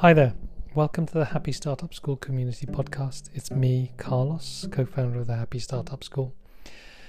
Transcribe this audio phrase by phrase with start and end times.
[0.00, 0.34] Hi there.
[0.74, 3.30] Welcome to the Happy Startup School Community Podcast.
[3.32, 6.34] It's me, Carlos, co founder of the Happy Startup School.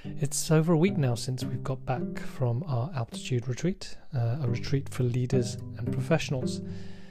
[0.06, 4.48] It's over a week now since we've got back from our Alptitude retreat, uh, a
[4.48, 6.62] retreat for leaders and professionals.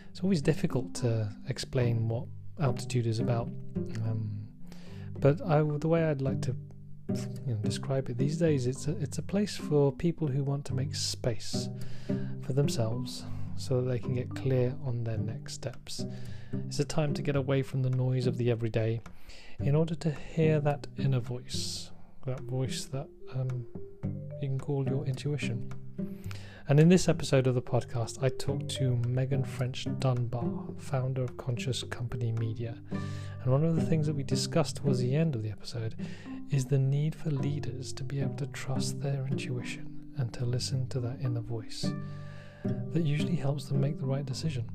[0.09, 2.25] It's always difficult to explain what
[2.59, 3.49] Alptitude is about,
[4.07, 4.31] um,
[5.21, 6.57] but I, the way I'd like to
[7.11, 10.65] you know, describe it these days, it's a, it's a place for people who want
[10.65, 11.69] to make space
[12.41, 16.05] for themselves so that they can get clear on their next steps.
[16.67, 19.01] It's a time to get away from the noise of the everyday
[19.59, 21.91] in order to hear that inner voice,
[22.27, 23.67] that voice that um,
[24.41, 25.71] you can call your intuition.
[26.69, 31.37] And in this episode of the podcast, I talked to Meghan French Dunbar, founder of
[31.37, 32.77] Conscious Company Media.
[32.91, 35.95] And one of the things that we discussed towards the end of the episode
[36.51, 40.89] is the need for leaders to be able to trust their intuition and to listen
[40.89, 41.87] to that inner voice
[42.93, 44.69] that usually helps them make the right decision.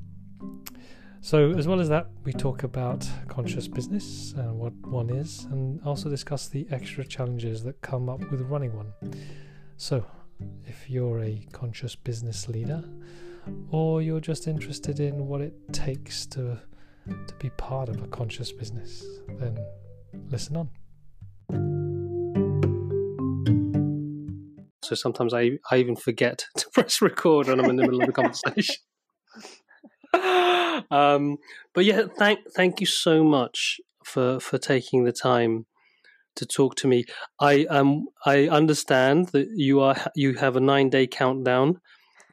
[1.23, 5.79] So, as well as that, we talk about conscious business and what one is, and
[5.83, 8.91] also discuss the extra challenges that come up with running one.
[9.77, 10.03] So,
[10.65, 12.83] if you're a conscious business leader,
[13.69, 16.59] or you're just interested in what it takes to
[17.27, 19.03] to be part of a conscious business,
[19.39, 19.57] then
[20.29, 20.69] listen on.
[24.91, 28.07] So sometimes I, I even forget to press record when I'm in the middle of
[28.07, 28.75] the conversation.
[30.91, 31.37] um,
[31.73, 35.65] but yeah, thank thank you so much for for taking the time
[36.35, 37.05] to talk to me.
[37.39, 41.79] I um I understand that you are you have a nine day countdown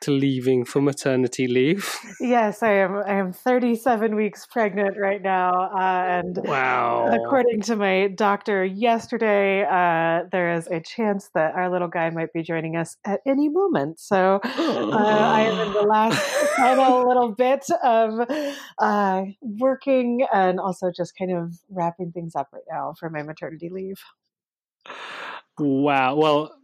[0.00, 1.94] to leaving for maternity leave.
[2.20, 2.96] Yes, I am.
[2.96, 7.06] I am 37 weeks pregnant right now, uh, and wow!
[7.06, 12.32] According to my doctor yesterday, uh, there is a chance that our little guy might
[12.32, 14.00] be joining us at any moment.
[14.00, 16.20] So uh, I am in the last
[16.56, 18.28] final little bit of
[18.78, 23.68] uh, working and also just kind of wrapping things up right now for my maternity
[23.70, 24.00] leave.
[25.58, 26.16] Wow.
[26.16, 26.57] Well,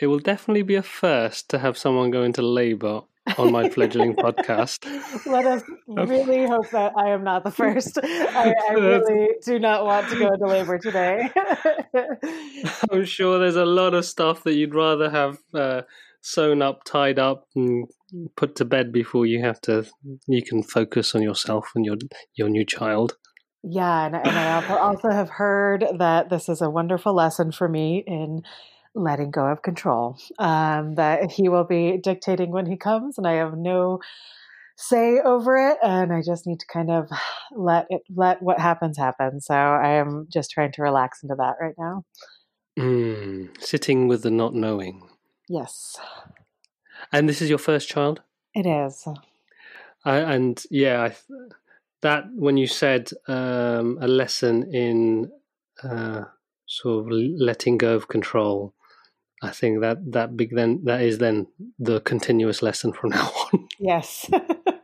[0.00, 3.02] it will definitely be a first to have someone go into labor
[3.36, 4.86] on my fledgling podcast.
[5.26, 7.98] Let us really hope that I am not the first.
[8.02, 11.30] I, I really do not want to go into labor today.
[12.90, 15.82] I'm sure there's a lot of stuff that you'd rather have uh,
[16.20, 17.88] sewn up, tied up, and
[18.36, 19.84] put to bed before you have to.
[20.26, 21.96] You can focus on yourself and your
[22.34, 23.16] your new child.
[23.64, 28.04] Yeah, and, and I also have heard that this is a wonderful lesson for me
[28.06, 28.42] in
[28.98, 30.18] letting go of control.
[30.38, 34.00] Um, that he will be dictating when he comes, and I have no
[34.76, 37.08] say over it, and I just need to kind of
[37.52, 39.40] let it let what happens happen.
[39.40, 42.04] So I am just trying to relax into that right now.
[42.78, 45.08] Mm, sitting with the not knowing.
[45.48, 45.96] Yes.
[47.12, 48.22] And this is your first child.
[48.54, 49.04] It is.
[49.06, 49.14] Uh,
[50.04, 51.16] and yeah, I,
[52.02, 55.30] that when you said um, a lesson in
[55.82, 56.24] uh,
[56.66, 58.74] sort of letting go of control
[59.42, 61.46] I think that that big then that is then
[61.78, 63.68] the continuous lesson from now on.
[63.80, 64.28] Yes.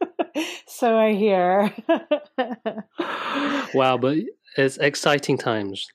[0.69, 1.75] so I hear.
[3.75, 4.19] wow, but
[4.57, 5.89] it's exciting times.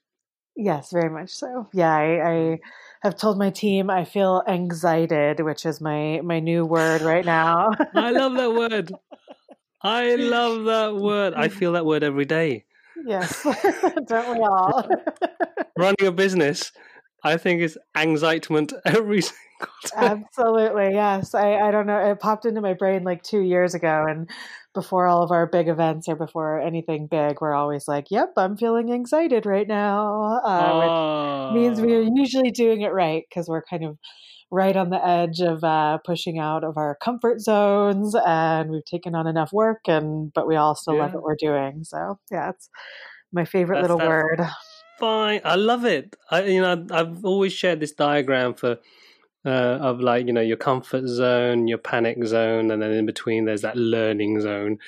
[0.54, 1.68] Yes, very much so.
[1.72, 2.58] Yeah, I, I
[3.02, 7.70] have told my team I feel anxiety, which is my my new word right now.
[7.94, 8.92] I love that word.
[9.82, 11.32] I love that word.
[11.32, 12.66] I feel that word every day.
[13.06, 13.42] Yes,
[14.06, 14.86] don't we all?
[15.78, 16.70] Running a business
[17.22, 20.24] I think it's anxietement every single time.
[20.28, 21.34] Absolutely, yes.
[21.34, 21.98] I, I don't know.
[21.98, 24.28] It popped into my brain like two years ago, and
[24.74, 28.56] before all of our big events or before anything big, we're always like, "Yep, I'm
[28.56, 33.64] feeling excited right now," uh, which means we are usually doing it right because we're
[33.64, 33.98] kind of
[34.52, 39.14] right on the edge of uh, pushing out of our comfort zones, and we've taken
[39.14, 41.02] on enough work, and but we all still yeah.
[41.02, 41.84] love what we're doing.
[41.84, 42.68] So yeah, it's
[43.32, 44.40] my favorite That's little word
[45.00, 45.40] fine.
[45.44, 46.16] I love it.
[46.30, 48.78] I, you know, I've always shared this diagram for
[49.44, 49.48] uh,
[49.80, 53.62] of like you know your comfort zone, your panic zone, and then in between there's
[53.62, 54.78] that learning zone.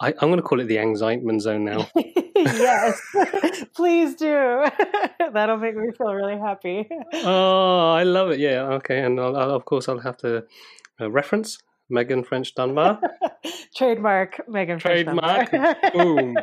[0.00, 1.88] I, am going to call it the anxiety zone now.
[2.36, 3.00] yes,
[3.74, 4.64] please do.
[5.32, 6.88] That'll make me feel really happy.
[7.14, 8.40] oh, I love it.
[8.40, 10.44] Yeah, okay, and I'll, I'll, of course I'll have to
[11.00, 11.58] uh, reference
[11.90, 13.00] Meghan French Dunbar.
[13.74, 15.50] Trademark Meghan French Trademark.
[15.94, 16.36] Boom.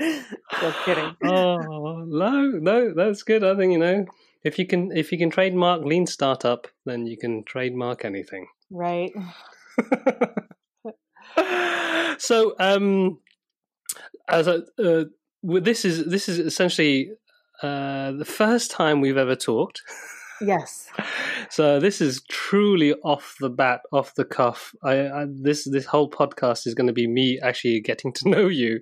[0.60, 1.16] Just kidding.
[1.22, 3.44] Oh no, no, that's good.
[3.44, 4.06] I think you know
[4.42, 8.46] if you can if you can trademark lean startup, then you can trademark anything.
[8.70, 9.12] Right.
[12.18, 13.18] so, um,
[14.28, 15.04] as a, uh,
[15.42, 17.10] this is this is essentially
[17.62, 19.82] uh, the first time we've ever talked.
[20.40, 20.88] Yes.
[21.50, 24.74] So this is truly off the bat, off the cuff.
[24.82, 28.48] I, I, this this whole podcast is going to be me actually getting to know
[28.48, 28.80] you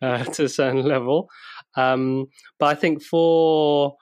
[0.00, 1.28] uh, to a certain level.
[1.76, 2.26] Um,
[2.58, 3.96] but I think for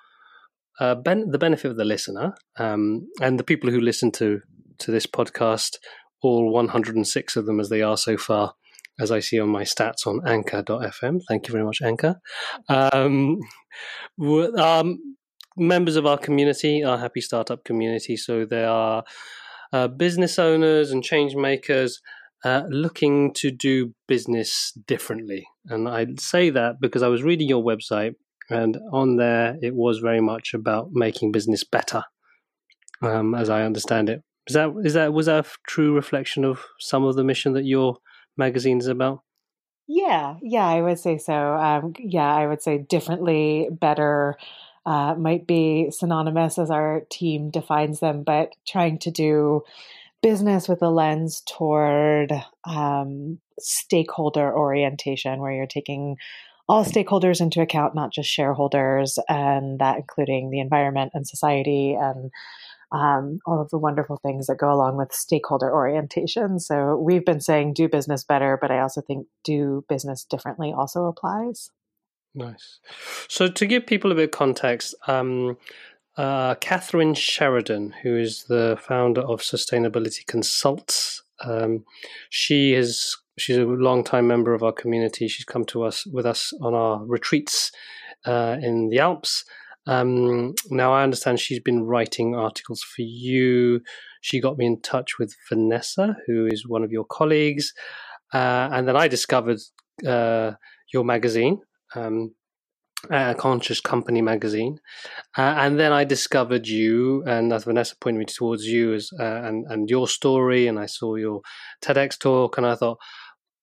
[0.80, 4.40] uh, ben, the benefit of the listener um, and the people who listen to
[4.78, 5.76] to this podcast,
[6.22, 8.54] all 106 of them as they are so far,
[9.00, 11.20] as I see on my stats on Anchor.fm.
[11.28, 12.20] Thank you very much, Anchor.
[12.68, 13.38] Um,
[14.56, 15.16] um,
[15.58, 18.16] members of our community, our happy startup community.
[18.16, 19.04] So there are
[19.72, 22.00] uh, business owners and change makers
[22.44, 25.46] uh, looking to do business differently.
[25.66, 28.14] And I say that because I was reading your website,
[28.50, 32.04] and on there it was very much about making business better,
[33.02, 34.22] um, as I understand it.
[34.46, 37.66] Is that is that was that a true reflection of some of the mission that
[37.66, 37.98] your
[38.36, 39.20] magazine is about?
[39.86, 41.34] Yeah, yeah, I would say so.
[41.34, 44.36] Um, yeah, I would say differently, better,
[44.86, 49.62] uh, might be synonymous as our team defines them, but trying to do
[50.22, 52.32] business with a lens toward
[52.64, 56.16] um, stakeholder orientation, where you're taking
[56.68, 62.30] all stakeholders into account, not just shareholders, and that including the environment and society and
[62.92, 66.58] um, all of the wonderful things that go along with stakeholder orientation.
[66.58, 71.06] So we've been saying do business better, but I also think do business differently also
[71.06, 71.70] applies.
[72.34, 72.78] Nice.
[73.28, 75.56] So, to give people a bit of context, um,
[76.16, 81.84] uh, Catherine Sheridan, who is the founder of Sustainability Consults, um,
[82.30, 85.28] she is she's a long-time member of our community.
[85.28, 87.72] She's come to us with us on our retreats
[88.24, 89.44] uh, in the Alps.
[89.86, 93.80] Um, now, I understand she's been writing articles for you.
[94.20, 97.72] She got me in touch with Vanessa, who is one of your colleagues,
[98.34, 99.60] uh, and then I discovered
[100.06, 100.52] uh,
[100.92, 101.60] your magazine,
[101.94, 102.34] um,
[103.10, 104.80] uh, Conscious Company magazine,
[105.36, 109.42] uh, and then I discovered you, and as Vanessa pointed me towards you as uh,
[109.44, 111.42] and and your story, and I saw your
[111.82, 112.98] TEDx talk, and I thought,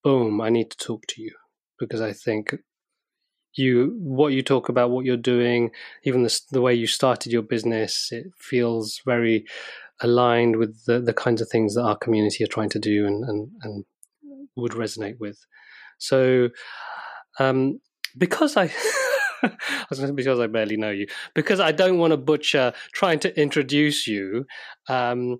[0.03, 1.31] boom, I need to talk to you
[1.79, 2.55] because I think
[3.57, 5.71] you what you talk about, what you're doing,
[6.03, 9.45] even the the way you started your business, it feels very
[10.01, 13.23] aligned with the, the kinds of things that our community are trying to do and
[13.23, 13.85] and, and
[14.55, 15.39] would resonate with.
[15.97, 16.49] So,
[17.39, 17.79] um,
[18.17, 18.71] because I.
[20.15, 24.45] because I barely know you, because I don't want to butcher trying to introduce you.
[24.89, 25.37] Um,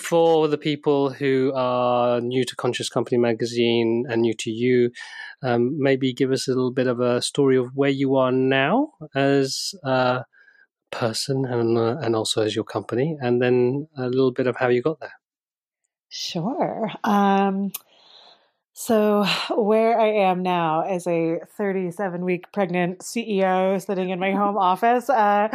[0.00, 4.90] for the people who are new to Conscious Company magazine and new to you,
[5.42, 8.92] um, maybe give us a little bit of a story of where you are now
[9.14, 10.24] as a
[10.90, 14.68] person and uh, and also as your company, and then a little bit of how
[14.68, 15.12] you got there.
[16.08, 16.90] Sure.
[17.04, 17.72] Um,
[18.78, 19.24] so,
[19.56, 25.10] where I am now as a 37 week pregnant CEO sitting in my home office,
[25.10, 25.48] uh,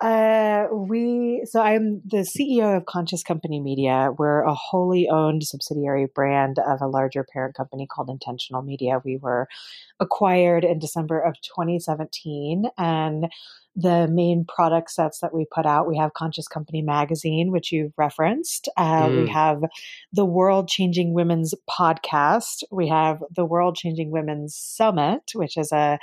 [0.00, 4.10] uh, we, so I'm the CEO of Conscious Company Media.
[4.18, 9.00] We're a wholly owned subsidiary brand of a larger parent company called Intentional Media.
[9.02, 9.48] We were
[10.00, 13.26] acquired in December of 2017 and
[13.76, 15.86] the main product sets that we put out.
[15.86, 18.68] We have Conscious Company Magazine, which you've referenced.
[18.76, 19.22] Uh, mm.
[19.22, 19.62] We have
[20.12, 22.64] the World Changing Women's podcast.
[22.70, 25.98] We have the World Changing Women's Summit, which is a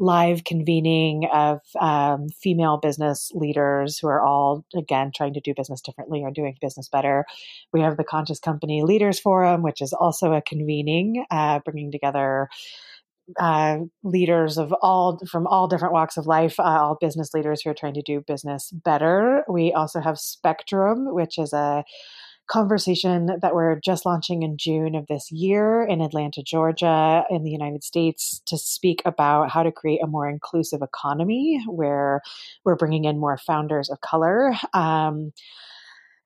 [0.00, 5.80] live convening of um, female business leaders who are all, again, trying to do business
[5.80, 7.24] differently or doing business better.
[7.72, 12.48] We have the Conscious Company Leaders Forum, which is also a convening, uh, bringing together
[13.38, 17.70] uh, leaders of all from all different walks of life, uh, all business leaders who
[17.70, 19.44] are trying to do business better.
[19.48, 21.84] We also have Spectrum, which is a
[22.48, 27.50] conversation that we're just launching in June of this year in Atlanta, Georgia, in the
[27.50, 32.20] United States, to speak about how to create a more inclusive economy where
[32.64, 34.52] we're bringing in more founders of color.
[34.74, 35.32] Um,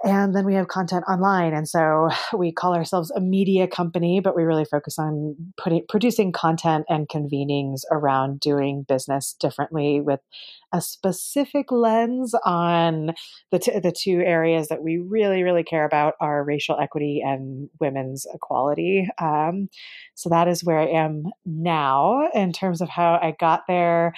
[0.07, 1.53] and then we have content online.
[1.53, 6.31] And so we call ourselves a media company, but we really focus on putting, producing
[6.31, 10.21] content and convenings around doing business differently with
[10.73, 13.15] a specific lens on
[13.51, 17.69] the, t- the two areas that we really, really care about are racial equity and
[17.81, 19.09] women's equality.
[19.21, 19.69] Um,
[20.15, 24.15] so that is where I am now in terms of how I got there.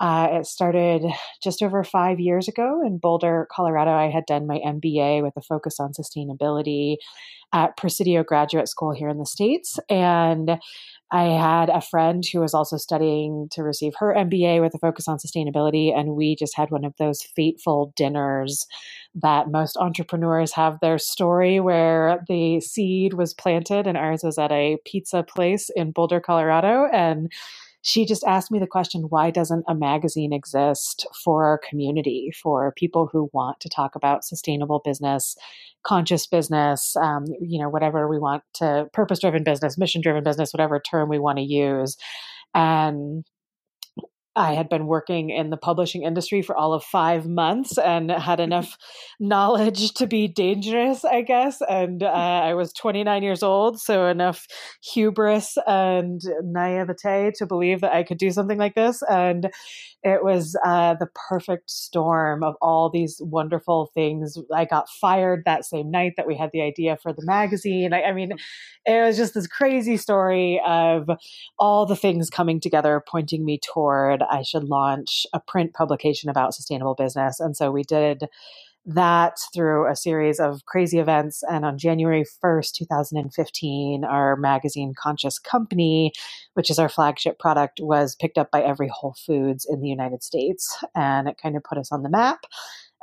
[0.00, 1.04] Uh, it started
[1.42, 3.90] just over five years ago in Boulder, Colorado.
[3.90, 6.96] I had done my MBA with a focus on sustainability
[7.52, 9.78] at Presidio Graduate School here in the States.
[9.90, 10.58] And
[11.12, 15.08] I had a friend who was also studying to receive her MBA with a focus
[15.08, 15.94] on sustainability.
[15.94, 18.66] And we just had one of those fateful dinners
[19.16, 24.52] that most entrepreneurs have their story where the seed was planted, and ours was at
[24.52, 26.86] a pizza place in Boulder, Colorado.
[26.92, 27.30] And
[27.82, 32.72] she just asked me the question why doesn't a magazine exist for our community, for
[32.76, 35.36] people who want to talk about sustainable business,
[35.82, 40.52] conscious business, um, you know, whatever we want to, purpose driven business, mission driven business,
[40.52, 41.96] whatever term we want to use.
[42.54, 43.24] And
[44.36, 48.38] I had been working in the publishing industry for all of five months and had
[48.38, 48.78] enough
[49.18, 51.60] knowledge to be dangerous, I guess.
[51.68, 54.46] And uh, I was 29 years old, so enough
[54.82, 59.02] hubris and naivete to believe that I could do something like this.
[59.08, 59.50] And
[60.02, 64.38] it was uh, the perfect storm of all these wonderful things.
[64.54, 67.92] I got fired that same night that we had the idea for the magazine.
[67.92, 68.32] I, I mean,
[68.86, 71.10] it was just this crazy story of
[71.58, 76.54] all the things coming together, pointing me toward I should launch a print publication about
[76.54, 77.40] sustainable business.
[77.40, 78.24] And so we did
[78.86, 81.42] that through a series of crazy events.
[81.50, 86.12] And on January 1st, 2015, our magazine Conscious Company,
[86.54, 90.22] which is our flagship product, was picked up by every Whole Foods in the United
[90.22, 90.82] States.
[90.94, 92.40] And it kind of put us on the map.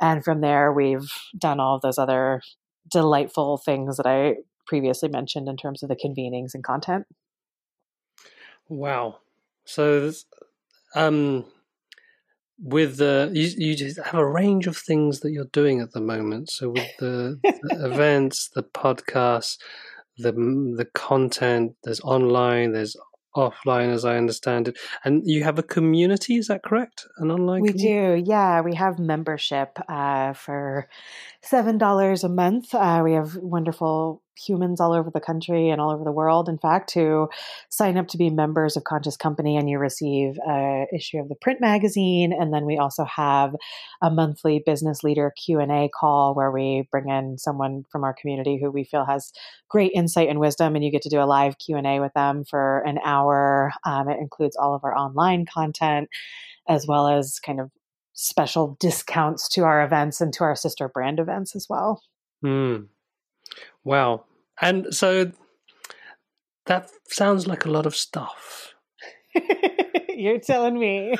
[0.00, 2.42] And from there, we've done all of those other
[2.90, 7.06] delightful things that I previously mentioned in terms of the convenings and content.
[8.68, 9.18] Wow.
[9.64, 10.12] So,
[10.94, 11.44] um,
[12.60, 16.00] with the you, you just have a range of things that you're doing at the
[16.00, 16.50] moment.
[16.50, 19.58] So with the, the events, the podcasts,
[20.16, 22.96] the the content, there's online, there's
[23.36, 26.36] offline, as I understand it, and you have a community.
[26.36, 27.06] Is that correct?
[27.18, 27.62] An online.
[27.62, 28.22] We community?
[28.22, 28.30] do.
[28.30, 30.88] Yeah, we have membership uh, for
[31.42, 32.74] seven dollars a month.
[32.74, 36.58] Uh, we have wonderful humans all over the country and all over the world, in
[36.58, 37.28] fact, who
[37.68, 41.34] sign up to be members of Conscious Company, and you receive a issue of the
[41.34, 42.32] print magazine.
[42.32, 43.54] And then we also have
[44.00, 48.14] a monthly business leader Q and A call where we bring in someone from our
[48.14, 49.32] community who we feel has
[49.68, 52.12] great insight and wisdom, and you get to do a live Q and A with
[52.14, 53.72] them for an hour.
[53.84, 56.08] Um, it includes all of our online content
[56.68, 57.70] as well as kind of
[58.12, 62.02] special discounts to our events and to our sister brand events as well.
[62.44, 62.88] Mm.
[63.84, 64.24] Wow.
[64.60, 65.32] And so
[66.66, 68.74] that sounds like a lot of stuff.
[70.08, 71.14] You're telling me.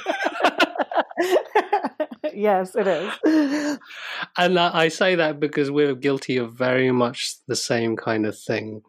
[2.35, 3.79] yes, it is.
[4.37, 8.83] And I say that because we're guilty of very much the same kind of thing.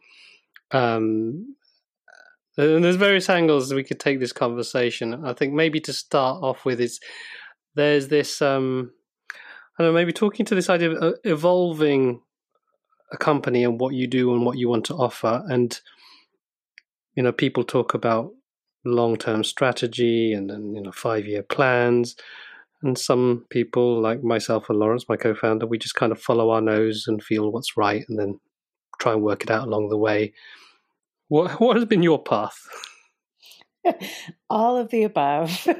[0.71, 1.55] Um,
[2.57, 5.25] and there's various angles we could take this conversation.
[5.25, 6.99] I think maybe to start off with is
[7.75, 8.91] there's this um,
[9.33, 12.21] I don't know maybe talking to this idea of uh, evolving
[13.11, 15.43] a company and what you do and what you want to offer.
[15.47, 15.79] And
[17.15, 18.31] you know people talk about
[18.85, 22.15] long-term strategy and then you know five-year plans.
[22.81, 26.61] And some people like myself and Laurence my co-founder we just kind of follow our
[26.61, 28.39] nose and feel what's right and then
[28.99, 30.33] try and work it out along the way.
[31.27, 32.57] What what has been your path?
[34.49, 35.67] All of the above.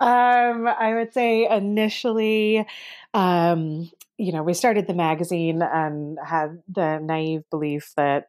[0.00, 2.66] Um, I would say initially,
[3.14, 3.90] um,
[4.22, 8.26] you know, we started the magazine and had the naive belief that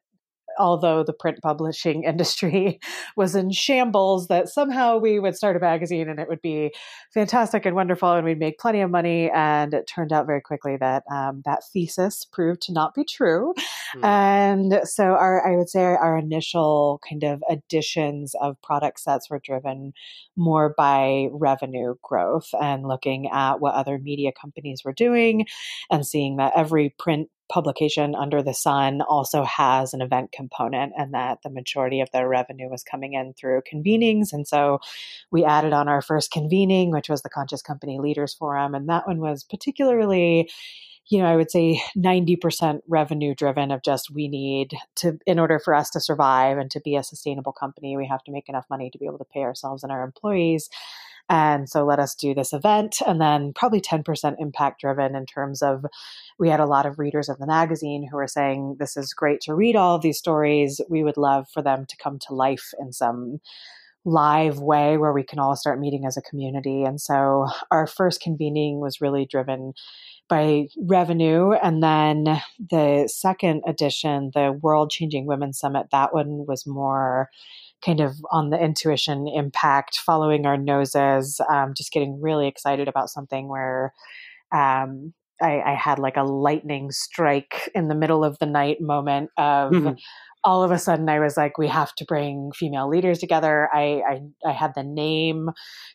[0.57, 2.79] although the print publishing industry
[3.15, 6.73] was in shambles, that somehow we would start a magazine and it would be
[7.13, 9.29] fantastic and wonderful and we'd make plenty of money.
[9.31, 13.53] And it turned out very quickly that um, that thesis proved to not be true.
[13.95, 14.03] Mm.
[14.03, 19.39] And so, our, I would say, our initial kind of additions of product sets were
[19.39, 19.93] driven
[20.35, 25.45] more by revenue growth and looking at what other media companies were doing
[25.91, 31.13] and seeing that every print publication under the sun also has an event component and
[31.13, 34.33] that the majority of their revenue was coming in through convenings.
[34.33, 34.79] And so
[35.31, 38.75] we added on our first convening which was the conscious company leaders forum.
[38.75, 40.49] And that one was particularly
[41.09, 45.59] you know i would say 90% revenue driven of just we need to in order
[45.59, 48.65] for us to survive and to be a sustainable company we have to make enough
[48.69, 50.69] money to be able to pay ourselves and our employees
[51.29, 52.97] and so let us do this event.
[53.05, 55.85] And then probably 10% impact driven in terms of
[56.37, 59.41] we had a lot of readers of the magazine who were saying, This is great
[59.41, 60.81] to read all of these stories.
[60.89, 63.39] We would love for them to come to life in some
[64.05, 66.83] live way where we can all start meeting as a community.
[66.83, 69.73] And so our first convening was really driven
[70.29, 71.51] by revenue.
[71.51, 77.29] And then the second edition, the World Changing Women Summit, that one was more
[77.83, 83.09] kind of on the intuition impact, following our noses, um, just getting really excited about
[83.09, 83.93] something where
[84.53, 89.31] um, I, I, had like a lightning strike in the middle of the night moment
[89.37, 89.93] of mm-hmm
[90.43, 93.69] all of a sudden I was like, we have to bring female leaders together.
[93.73, 95.49] I, I, I had the name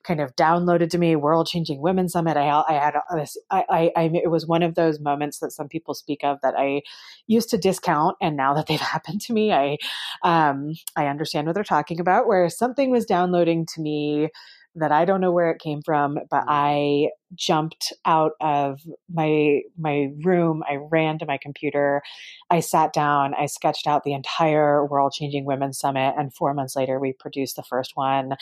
[0.04, 2.36] kind of downloaded to me, World Changing Women Summit.
[2.36, 5.94] I, I had this, I, I, it was one of those moments that some people
[5.94, 6.82] speak of that I
[7.26, 8.16] used to discount.
[8.20, 9.76] And now that they've happened to me, I,
[10.22, 14.28] um, I understand what they're talking about, where something was downloading to me
[14.75, 16.48] that I don't know where it came from, but mm.
[16.48, 18.80] I jumped out of
[19.12, 20.62] my my room.
[20.68, 22.02] I ran to my computer.
[22.50, 23.34] I sat down.
[23.34, 27.56] I sketched out the entire World Changing Women Summit, and four months later, we produced
[27.56, 28.32] the first one.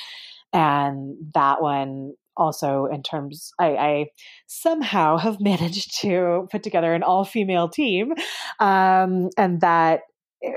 [0.53, 4.07] And that one also in terms I, I,
[4.47, 8.13] somehow have managed to put together an all-female team
[8.61, 10.01] um, and that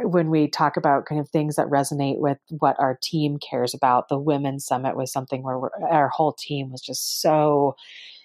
[0.04, 4.10] when we talk about kind of things that resonate with what our team cares about,
[4.10, 5.60] the Women's Summit was something where
[5.90, 7.76] our whole team was just so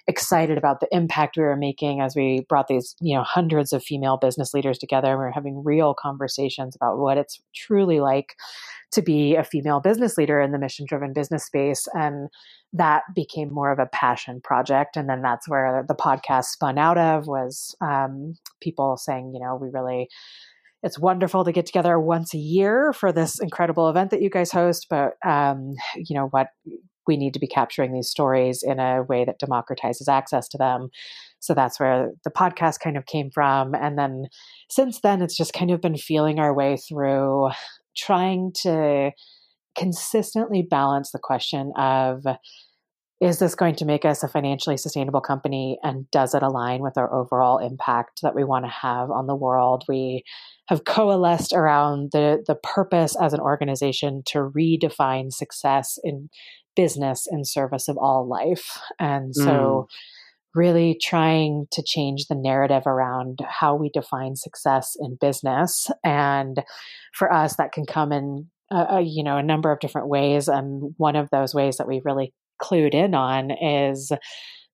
[0.07, 3.83] excited about the impact we were making as we brought these, you know, hundreds of
[3.83, 5.11] female business leaders together.
[5.11, 8.35] We were having real conversations about what it's truly like
[8.93, 11.89] to be a female business leader in the mission driven business space.
[11.95, 12.29] And
[12.73, 14.97] that became more of a passion project.
[14.97, 19.57] And then that's where the podcast spun out of was um, people saying, you know,
[19.57, 20.09] we really
[20.85, 24.53] it's wonderful to get together once a year for this incredible event that you guys
[24.53, 24.87] host.
[24.91, 26.49] But um, you know what?
[27.07, 30.91] We need to be capturing these stories in a way that democratizes access to them.
[31.41, 33.75] So that's where the podcast kind of came from.
[33.75, 34.27] And then
[34.71, 37.49] since then, it's just kind of been feeling our way through
[37.97, 39.13] trying to
[39.77, 42.25] consistently balance the question of
[43.25, 45.79] is this going to make us a financially sustainable company?
[45.83, 49.35] And does it align with our overall impact that we want to have on the
[49.35, 49.83] world?
[49.89, 50.25] We
[50.69, 56.29] have coalesced around the the purpose as an organization to redefine success in
[56.77, 58.79] business in service of all life.
[58.99, 59.87] And so mm.
[60.55, 65.91] really trying to change the narrative around how we define success in business.
[66.05, 66.63] And
[67.15, 70.47] for us that can come in uh, you know a number of different ways.
[70.47, 74.13] And one of those ways that we really clued in on is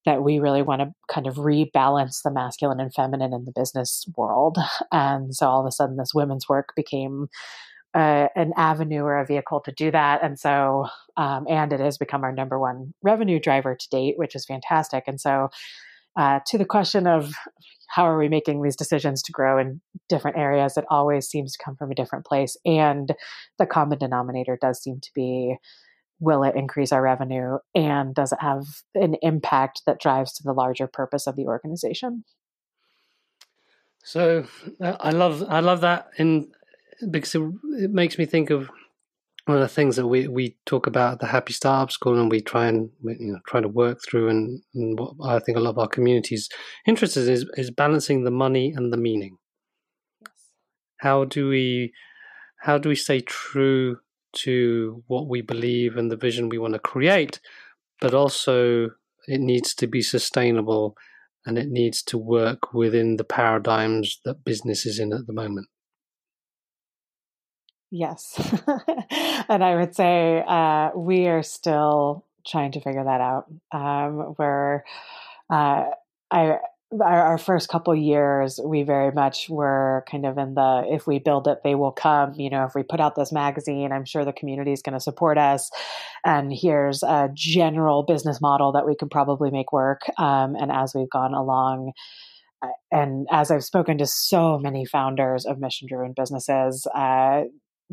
[0.07, 4.07] that we really want to kind of rebalance the masculine and feminine in the business
[4.17, 4.57] world.
[4.91, 7.29] And so all of a sudden, this women's work became
[7.95, 10.23] uh, an avenue or a vehicle to do that.
[10.23, 14.35] And so, um, and it has become our number one revenue driver to date, which
[14.35, 15.05] is fantastic.
[15.07, 15.51] And so,
[16.17, 17.35] uh, to the question of
[17.89, 21.65] how are we making these decisions to grow in different areas, it always seems to
[21.65, 22.57] come from a different place.
[22.65, 23.13] And
[23.59, 25.57] the common denominator does seem to be
[26.21, 30.53] will it increase our revenue and does it have an impact that drives to the
[30.53, 32.25] larger purpose of the organization
[34.05, 34.45] so
[34.81, 36.51] uh, i love i love that in
[37.11, 37.43] because it,
[37.79, 38.71] it makes me think of
[39.47, 42.31] one of the things that we, we talk about at the Happy Startup School, and
[42.31, 45.61] we try and you know try to work through, and, and what I think a
[45.61, 46.49] lot of our communities
[46.87, 49.39] interested in is is balancing the money and the meaning.
[50.21, 50.31] Yes.
[50.99, 51.93] How do we
[52.61, 53.99] how do we stay true
[54.33, 57.41] to what we believe and the vision we want to create,
[58.01, 58.91] but also
[59.27, 60.97] it needs to be sustainable
[61.47, 65.69] and it needs to work within the paradigms that business is in at the moment.
[67.91, 68.35] Yes.
[69.49, 73.47] and I would say uh, we are still trying to figure that out.
[73.73, 74.85] Um, where
[75.53, 75.87] uh,
[76.31, 76.59] I
[76.93, 81.21] our, our, first couple years, we very much were kind of in the if we
[81.21, 82.35] build it, they will come.
[82.35, 85.01] You know, if we put out this magazine, I'm sure the community is going to
[85.01, 85.71] support us.
[86.25, 90.03] And here's a general business model that we could probably make work.
[90.19, 91.93] Um, and as we've gone along,
[92.63, 97.45] uh, and as I've spoken to so many founders of mission driven businesses, uh,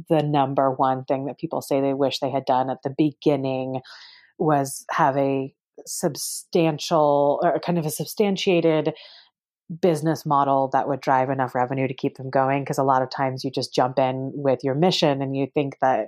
[0.09, 3.81] the number one thing that people say they wish they had done at the beginning
[4.39, 5.53] was have a
[5.85, 8.93] substantial or kind of a substantiated
[9.81, 13.09] business model that would drive enough revenue to keep them going because a lot of
[13.09, 16.07] times you just jump in with your mission and you think that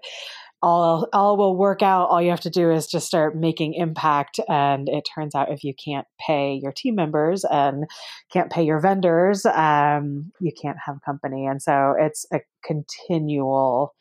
[0.61, 2.09] all all will work out.
[2.09, 5.63] All you have to do is just start making impact and it turns out if
[5.63, 7.85] you can't pay your team members and
[8.31, 11.45] can't pay your vendors um, you can't have company.
[11.45, 13.93] And so it's a continual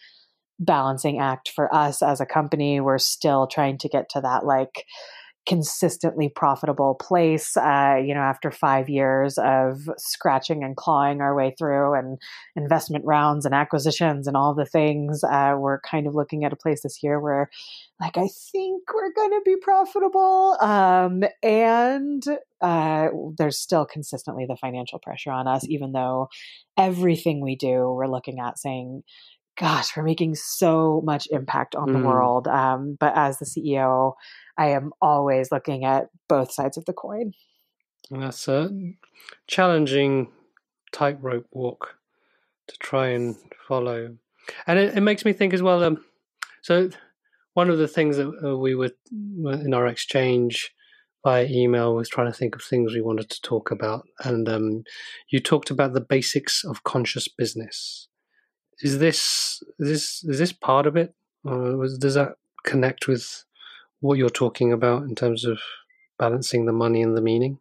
[0.59, 2.81] balancing act for us as a company.
[2.81, 4.85] We're still trying to get to that like
[5.47, 7.57] consistently profitable place.
[7.57, 12.19] Uh, you know, after five years of scratching and clawing our way through and
[12.55, 16.57] investment rounds and acquisitions and all the things, uh, we're kind of looking at a
[16.57, 17.49] place this year where,
[18.01, 20.57] like, I think we're going to be profitable.
[20.61, 22.23] Um, and
[22.61, 26.29] uh, there's still consistently the financial pressure on us, even though
[26.77, 29.03] everything we do, we're looking at saying,
[29.59, 31.93] gosh, we're making so much impact on mm.
[31.95, 32.47] the world.
[32.47, 34.15] Um, but as the CEO,
[34.57, 37.33] I am always looking at both sides of the coin.
[38.11, 38.71] And that's a
[39.47, 40.31] challenging
[40.93, 41.97] tightrope walk
[42.69, 44.17] to try and follow.
[44.67, 45.83] And it, it makes me think as well.
[45.83, 46.05] Um,
[46.63, 46.91] so,
[47.55, 50.73] one of the things that uh, we were in our exchange
[51.25, 54.85] by email was trying to think of things we wanted to talk about, and um,
[55.29, 58.08] you talked about the basics of conscious business.
[58.81, 61.15] Is this is this is this part of it,
[61.45, 63.45] or was, does that connect with
[64.01, 65.59] what you're talking about in terms of
[66.19, 67.59] balancing the money and the meaning?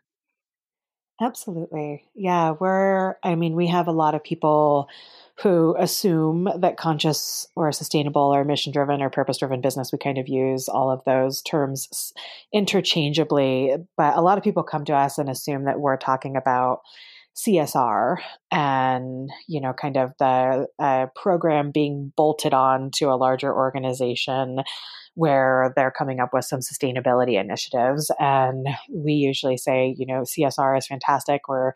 [1.20, 2.04] Absolutely.
[2.14, 4.88] Yeah, we're, I mean, we have a lot of people
[5.42, 10.20] who assume that conscious or sustainable or mission driven or purpose driven business, we kind
[10.20, 12.14] of use all of those terms
[12.54, 13.76] interchangeably.
[13.96, 16.82] But a lot of people come to us and assume that we're talking about
[17.38, 18.18] CSR
[18.52, 24.64] and, you know, kind of the uh, program being bolted on to a larger organization
[25.14, 28.12] where they're coming up with some sustainability initiatives.
[28.20, 31.48] And we usually say, you know, CSR is fantastic.
[31.48, 31.74] We're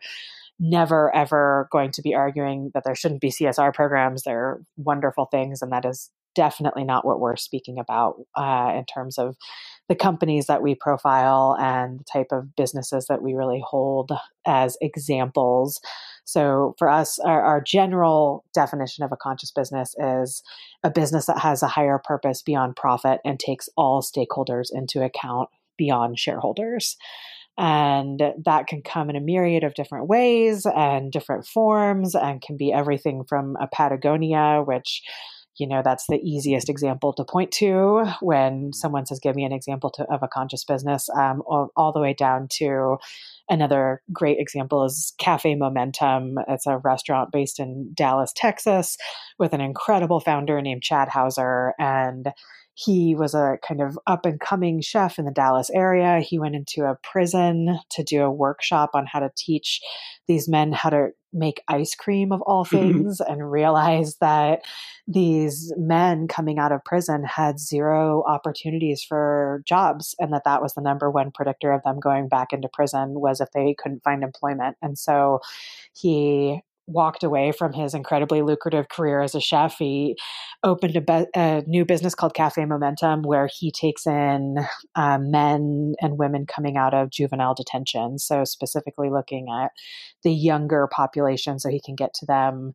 [0.60, 4.22] never ever going to be arguing that there shouldn't be CSR programs.
[4.22, 9.18] They're wonderful things, and that is definitely not what we're speaking about uh, in terms
[9.18, 9.36] of
[9.92, 14.10] the companies that we profile and the type of businesses that we really hold
[14.46, 15.78] as examples.
[16.24, 20.42] So, for us, our, our, general definition of a conscious business is
[20.82, 25.50] a business that has a higher purpose beyond profit and takes all stakeholders into account
[25.76, 26.96] beyond shareholders.
[27.58, 32.56] And that can come in a myriad of different ways and different forms, and can
[32.56, 35.02] be everything from a Patagonia, which
[35.58, 39.52] you know that's the easiest example to point to when someone says give me an
[39.52, 42.96] example to, of a conscious business um, all, all, the way down to
[43.48, 46.38] another great example is cafe momentum.
[46.48, 48.96] It's a restaurant based in dallas texas
[49.38, 52.28] with an incredible founder named chad houser and
[52.74, 56.20] he was a kind of up and coming chef in the Dallas area.
[56.20, 59.80] He went into a prison to do a workshop on how to teach
[60.26, 62.76] these men how to make ice cream of all mm-hmm.
[62.76, 64.62] things and realized that
[65.06, 70.74] these men coming out of prison had zero opportunities for jobs and that that was
[70.74, 74.22] the number one predictor of them going back into prison was if they couldn't find
[74.22, 75.40] employment and so
[75.94, 79.76] he walked away from his incredibly lucrative career as a chef.
[79.78, 80.16] He
[80.62, 84.56] opened a, be- a new business called Cafe Momentum, where he takes in
[84.94, 88.18] uh, men and women coming out of juvenile detention.
[88.18, 89.70] So, specifically looking at
[90.22, 92.74] the younger population so he can get to them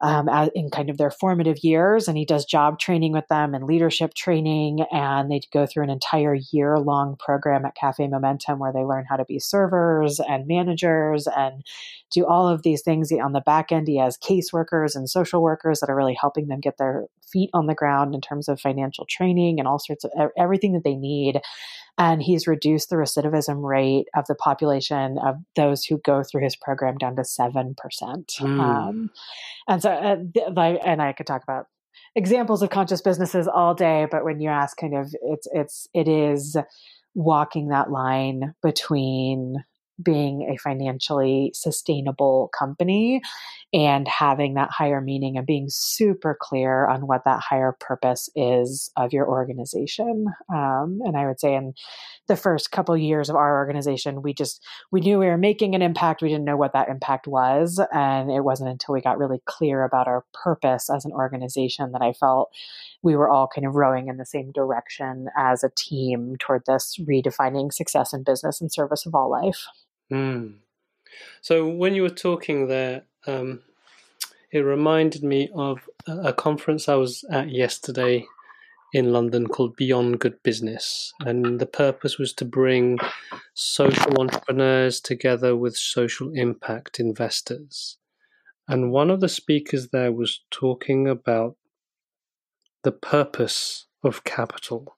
[0.00, 2.08] um, in kind of their formative years.
[2.08, 4.84] And he does job training with them and leadership training.
[4.92, 9.06] And they go through an entire year long program at Cafe Momentum where they learn
[9.08, 11.64] how to be servers and managers and
[12.12, 13.10] do all of these things.
[13.12, 16.60] On the back end, he has caseworkers and social workers that are really helping them
[16.60, 20.30] get their feet on the ground in terms of financial training and all sorts of
[20.36, 21.40] everything that they need
[21.98, 26.54] and he's reduced the recidivism rate of the population of those who go through his
[26.54, 27.74] program down to 7%.
[27.74, 28.60] Mm.
[28.60, 29.10] Um,
[29.66, 31.66] and so, uh, and I could talk about
[32.14, 36.06] examples of conscious businesses all day, but when you ask kind of, it's, it's, it
[36.06, 36.56] is
[37.14, 39.64] walking that line between
[40.02, 43.20] being a financially sustainable company
[43.72, 48.90] and having that higher meaning and being super clear on what that higher purpose is
[48.96, 50.26] of your organization.
[50.52, 51.74] Um, and I would say in
[52.28, 55.82] the first couple years of our organization, we just we knew we were making an
[55.82, 56.22] impact.
[56.22, 59.84] We didn't know what that impact was, and it wasn't until we got really clear
[59.84, 62.50] about our purpose as an organization that I felt
[63.02, 66.98] we were all kind of rowing in the same direction as a team toward this
[67.00, 69.66] redefining success in business and service of all life.
[70.12, 70.54] Mm.
[71.40, 73.62] So when you were talking there, um,
[74.50, 78.24] it reminded me of a conference I was at yesterday
[78.94, 81.12] in London called Beyond Good Business.
[81.20, 82.98] And the purpose was to bring
[83.54, 87.98] social entrepreneurs together with social impact investors.
[88.66, 91.56] And one of the speakers there was talking about
[92.82, 94.96] the purpose of capital.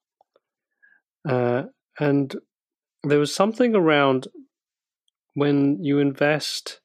[1.29, 1.64] Uh,
[1.99, 2.37] and
[3.03, 4.29] there was something around
[5.40, 6.81] when you invest,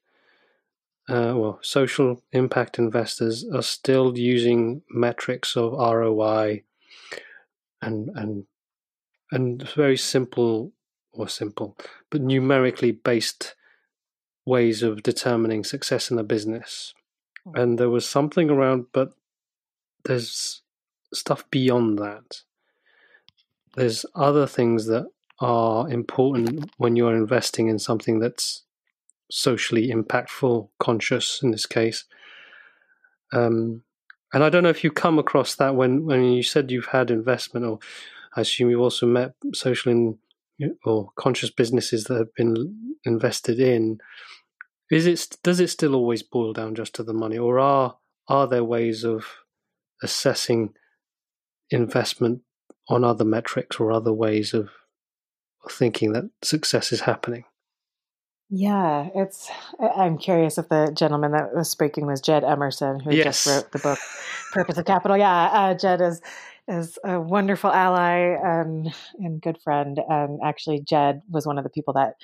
[1.10, 6.62] uh, well, social impact investors are still using metrics of ROI
[7.82, 8.46] and and
[9.30, 10.72] and very simple
[11.12, 11.76] or simple,
[12.08, 13.54] but numerically based
[14.46, 16.94] ways of determining success in a business.
[17.44, 17.60] Hmm.
[17.60, 19.12] And there was something around, but
[20.06, 20.62] there's
[21.12, 22.40] stuff beyond that.
[23.74, 25.10] There's other things that
[25.40, 28.62] are important when you're investing in something that's
[29.30, 32.04] socially impactful, conscious in this case.
[33.32, 33.82] Um,
[34.32, 37.10] and I don't know if you come across that when, when you said you've had
[37.10, 37.78] investment, or
[38.36, 40.18] I assume you've also met social in,
[40.84, 43.98] or conscious businesses that have been invested in,
[44.90, 47.96] is it does it still always boil down just to the money, or are
[48.28, 49.26] are there ways of
[50.02, 50.74] assessing
[51.70, 52.42] investment
[52.88, 54.70] on other metrics or other ways of
[55.70, 57.44] thinking that success is happening?
[58.48, 59.50] Yeah, it's.
[59.80, 63.24] I'm curious if the gentleman that was speaking was Jed Emerson, who yes.
[63.24, 63.98] just wrote the book
[64.52, 66.20] "Purpose of Capital." Yeah, uh, Jed is
[66.68, 69.98] is a wonderful ally and and good friend.
[70.08, 72.14] And actually, Jed was one of the people that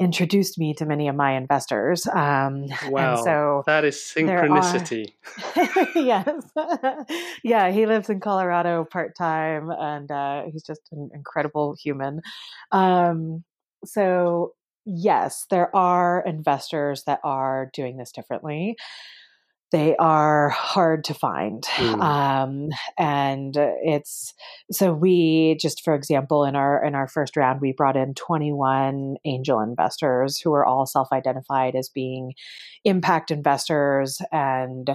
[0.00, 2.06] introduced me to many of my investors.
[2.06, 5.12] Um, wow, and so that is synchronicity.
[5.56, 6.42] Are, yes,
[7.44, 7.70] yeah.
[7.70, 12.20] He lives in Colorado part time, and uh, he's just an incredible human.
[12.72, 13.44] Um,
[13.84, 14.52] so
[14.84, 18.76] yes, there are investors that are doing this differently.
[19.70, 21.62] They are hard to find.
[21.62, 22.02] Mm.
[22.02, 24.34] Um, and it's
[24.72, 29.16] so we just for example in our in our first round we brought in 21
[29.24, 32.34] angel investors who are all self-identified as being
[32.84, 34.90] impact investors and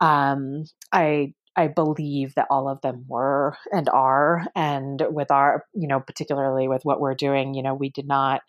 [0.00, 4.46] um, I I believe that all of them were and are.
[4.56, 8.42] And with our, you know, particularly with what we're doing, you know, we did not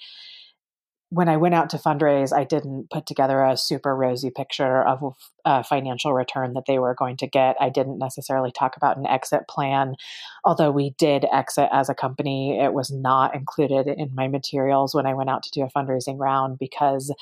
[1.10, 5.15] when I went out to fundraise, I didn't put together a super rosy picture of
[5.46, 7.56] a financial return that they were going to get.
[7.60, 9.96] I didn't necessarily talk about an exit plan.
[10.44, 15.06] Although we did exit as a company, it was not included in my materials when
[15.06, 17.13] I went out to do a fundraising round because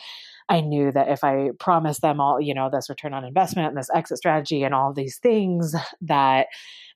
[0.49, 3.77] I knew that if I promised them all, you know, this return on investment and
[3.77, 6.47] this exit strategy and all these things, that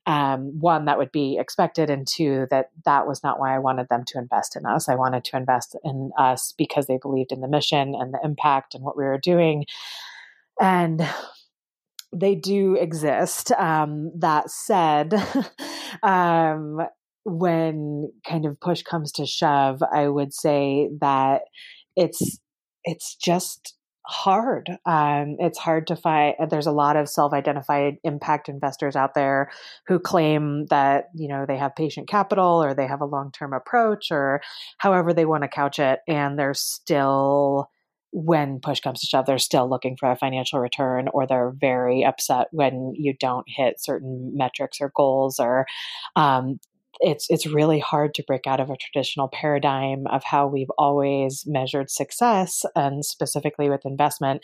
[0.06, 3.88] um, one that would be expected and two that that was not why i wanted
[3.88, 4.88] them to invest in us.
[4.88, 8.74] I wanted to invest in us because they believed in the mission and the impact
[8.74, 9.66] and what we were doing.
[10.60, 11.06] And
[12.14, 13.52] they do exist.
[13.52, 15.14] Um, that said
[16.02, 16.80] um,
[17.28, 21.42] when kind of push comes to shove i would say that
[21.96, 22.38] it's
[22.84, 23.76] it's just
[24.08, 24.70] hard.
[24.86, 26.34] Um, it's hard to find.
[26.48, 29.50] There's a lot of self-identified impact investors out there
[29.86, 34.10] who claim that you know they have patient capital or they have a long-term approach
[34.10, 34.40] or
[34.78, 37.70] however they want to couch it, and they're still
[38.10, 42.02] when push comes to shove, they're still looking for a financial return, or they're very
[42.02, 45.66] upset when you don't hit certain metrics or goals, or
[46.16, 46.58] um,
[47.00, 51.44] it's it's really hard to break out of a traditional paradigm of how we've always
[51.46, 54.42] measured success and specifically with investment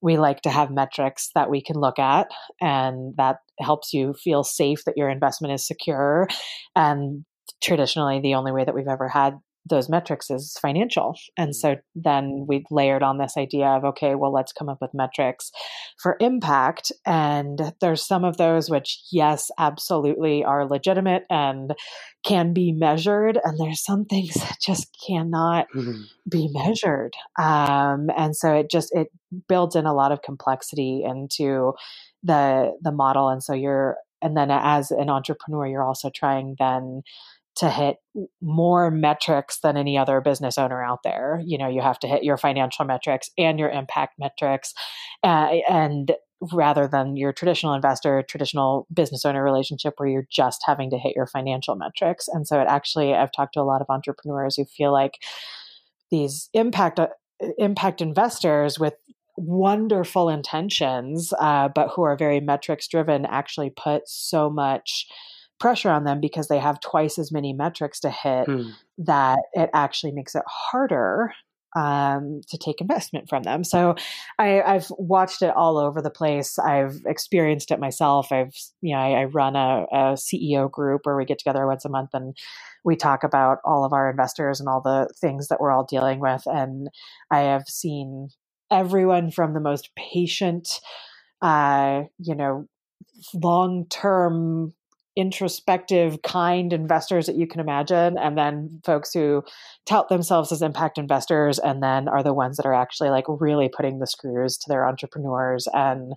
[0.00, 4.44] we like to have metrics that we can look at and that helps you feel
[4.44, 6.28] safe that your investment is secure
[6.76, 7.24] and
[7.62, 11.16] traditionally the only way that we've ever had those metrics is financial.
[11.36, 11.54] And mm.
[11.54, 15.50] so then we layered on this idea of, okay, well, let's come up with metrics
[15.98, 16.92] for impact.
[17.06, 21.74] And there's some of those which, yes, absolutely are legitimate and
[22.26, 23.38] can be measured.
[23.42, 26.02] And there's some things that just cannot mm-hmm.
[26.28, 27.14] be measured.
[27.38, 29.08] Um, and so it just, it
[29.48, 31.72] builds in a lot of complexity into
[32.22, 33.28] the, the model.
[33.28, 37.02] And so you're, and then as an entrepreneur, you're also trying then
[37.56, 37.96] to hit
[38.42, 41.40] more metrics than any other business owner out there.
[41.44, 44.74] You know, you have to hit your financial metrics and your impact metrics,
[45.22, 46.12] uh, and
[46.52, 51.14] rather than your traditional investor, traditional business owner relationship where you're just having to hit
[51.16, 52.28] your financial metrics.
[52.28, 55.22] And so, it actually, I've talked to a lot of entrepreneurs who feel like
[56.10, 57.08] these impact uh,
[57.58, 58.94] impact investors with
[59.36, 65.06] wonderful intentions, uh, but who are very metrics driven, actually put so much
[65.60, 68.70] pressure on them because they have twice as many metrics to hit hmm.
[68.98, 71.32] that it actually makes it harder
[71.74, 73.64] um, to take investment from them.
[73.64, 73.96] So
[74.38, 76.58] I, have watched it all over the place.
[76.58, 78.30] I've experienced it myself.
[78.30, 81.84] I've, you know, I, I run a, a, CEO group where we get together once
[81.84, 82.36] a month and
[82.84, 86.20] we talk about all of our investors and all the things that we're all dealing
[86.20, 86.42] with.
[86.46, 86.88] And
[87.30, 88.28] I have seen
[88.70, 90.80] everyone from the most patient,
[91.42, 92.68] uh, you know,
[93.32, 94.74] long term
[95.16, 99.42] introspective, kind investors that you can imagine, and then folks who
[99.86, 103.68] tout themselves as impact investors and then are the ones that are actually like really
[103.68, 106.14] putting the screws to their entrepreneurs and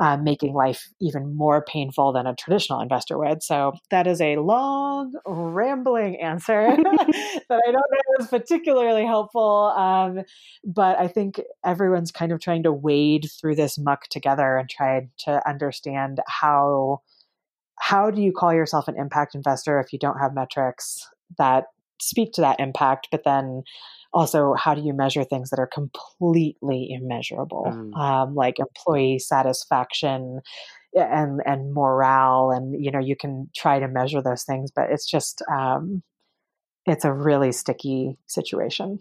[0.00, 3.42] uh, making life even more painful than a traditional investor would.
[3.42, 9.72] So that is a long, rambling answer that I don't know is particularly helpful.
[9.76, 10.22] Um,
[10.64, 15.08] but I think everyone's kind of trying to wade through this muck together and try
[15.24, 17.00] to understand how
[17.80, 21.64] how do you call yourself an impact investor if you don't have metrics that
[22.00, 23.62] speak to that impact but then
[24.12, 27.94] also how do you measure things that are completely immeasurable mm.
[27.98, 30.40] um, like employee satisfaction
[30.94, 35.08] and and morale and you know you can try to measure those things but it's
[35.08, 36.02] just um,
[36.88, 39.00] it's a really sticky situation.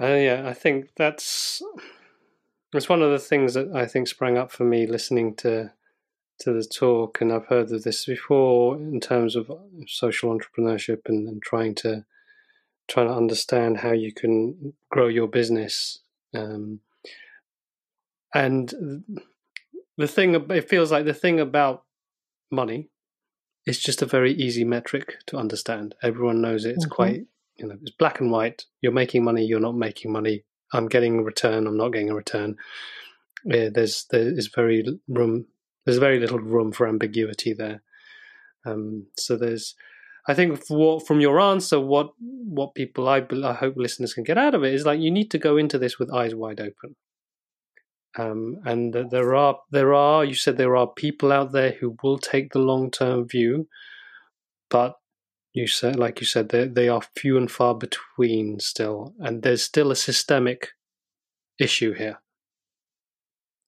[0.00, 1.62] Uh, yeah, I think that's
[2.72, 5.72] it's one of the things that I think sprang up for me listening to
[6.40, 9.50] to the talk, and I've heard of this before in terms of
[9.86, 12.04] social entrepreneurship and, and trying to
[12.86, 16.00] trying to understand how you can grow your business.
[16.34, 16.80] Um,
[18.34, 18.74] and
[19.96, 21.84] the thing, it feels like the thing about
[22.50, 22.90] money
[23.66, 25.94] is just a very easy metric to understand.
[26.02, 26.72] Everyone knows it.
[26.72, 26.94] It's mm-hmm.
[26.94, 28.64] quite, you know, it's black and white.
[28.82, 29.44] You're making money.
[29.44, 30.44] You're not making money.
[30.72, 31.66] I'm getting a return.
[31.66, 32.56] I'm not getting a return.
[33.44, 35.46] Yeah, there's there is very room.
[35.84, 37.82] There's very little room for ambiguity there.
[38.64, 39.74] Um, so there's,
[40.26, 44.38] I think, for, from your answer, what what people I, I hope listeners can get
[44.38, 46.96] out of it is like you need to go into this with eyes wide open.
[48.16, 52.18] Um, and there are there are you said there are people out there who will
[52.18, 53.68] take the long term view,
[54.70, 54.94] but
[55.52, 59.62] you said like you said they they are few and far between still, and there's
[59.62, 60.70] still a systemic
[61.58, 62.20] issue here.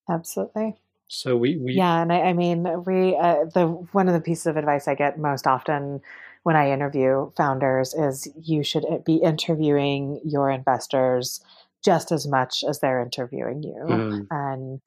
[0.08, 0.76] Absolutely.
[1.08, 4.46] So we, we yeah, and I, I mean we uh, the one of the pieces
[4.46, 6.00] of advice I get most often
[6.42, 11.40] when I interview founders is you should be interviewing your investors
[11.84, 13.84] just as much as they're interviewing you.
[13.84, 14.26] Mm.
[14.30, 14.80] And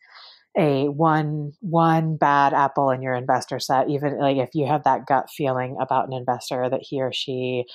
[0.58, 5.06] a one one bad apple in your investor set, even like if you have that
[5.06, 7.66] gut feeling about an investor that he or she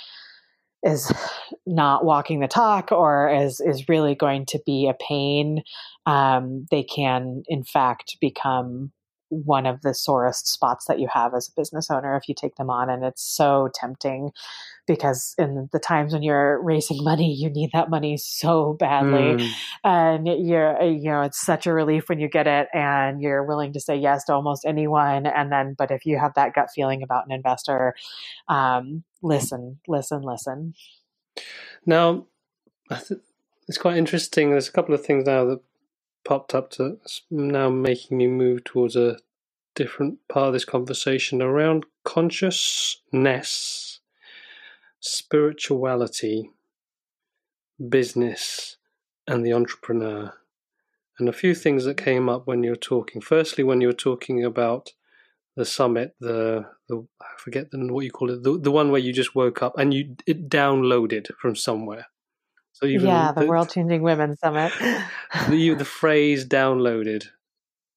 [0.84, 1.12] is
[1.66, 5.62] not walking the talk or is is really going to be a pain,
[6.06, 8.92] um, they can in fact become
[9.30, 12.54] one of the sorest spots that you have as a business owner if you take
[12.56, 14.30] them on and it's so tempting
[14.86, 19.44] because in the times when you're raising money you need that money so badly.
[19.44, 19.50] Mm.
[19.84, 23.72] and you're you know it's such a relief when you get it and you're willing
[23.72, 25.26] to say yes to almost anyone.
[25.26, 27.94] And then but if you have that gut feeling about an investor
[28.48, 30.74] um, listen listen listen.
[31.86, 32.26] Now
[33.68, 34.50] it's quite interesting.
[34.50, 35.60] There's a couple of things now that
[36.24, 36.98] popped up to
[37.30, 39.18] now making me move towards a
[39.74, 43.93] different part of this conversation around consciousness,
[45.04, 46.50] spirituality,
[47.90, 48.78] business,
[49.28, 50.32] and the entrepreneur.
[51.18, 53.20] And a few things that came up when you were talking.
[53.20, 54.92] Firstly, when you were talking about
[55.56, 59.00] the summit, the the I forget the, what you call it, the, the one where
[59.00, 62.06] you just woke up and you it downloaded from somewhere.
[62.72, 64.72] So even yeah, the, the World Changing Women Summit.
[65.48, 67.26] the the phrase "downloaded"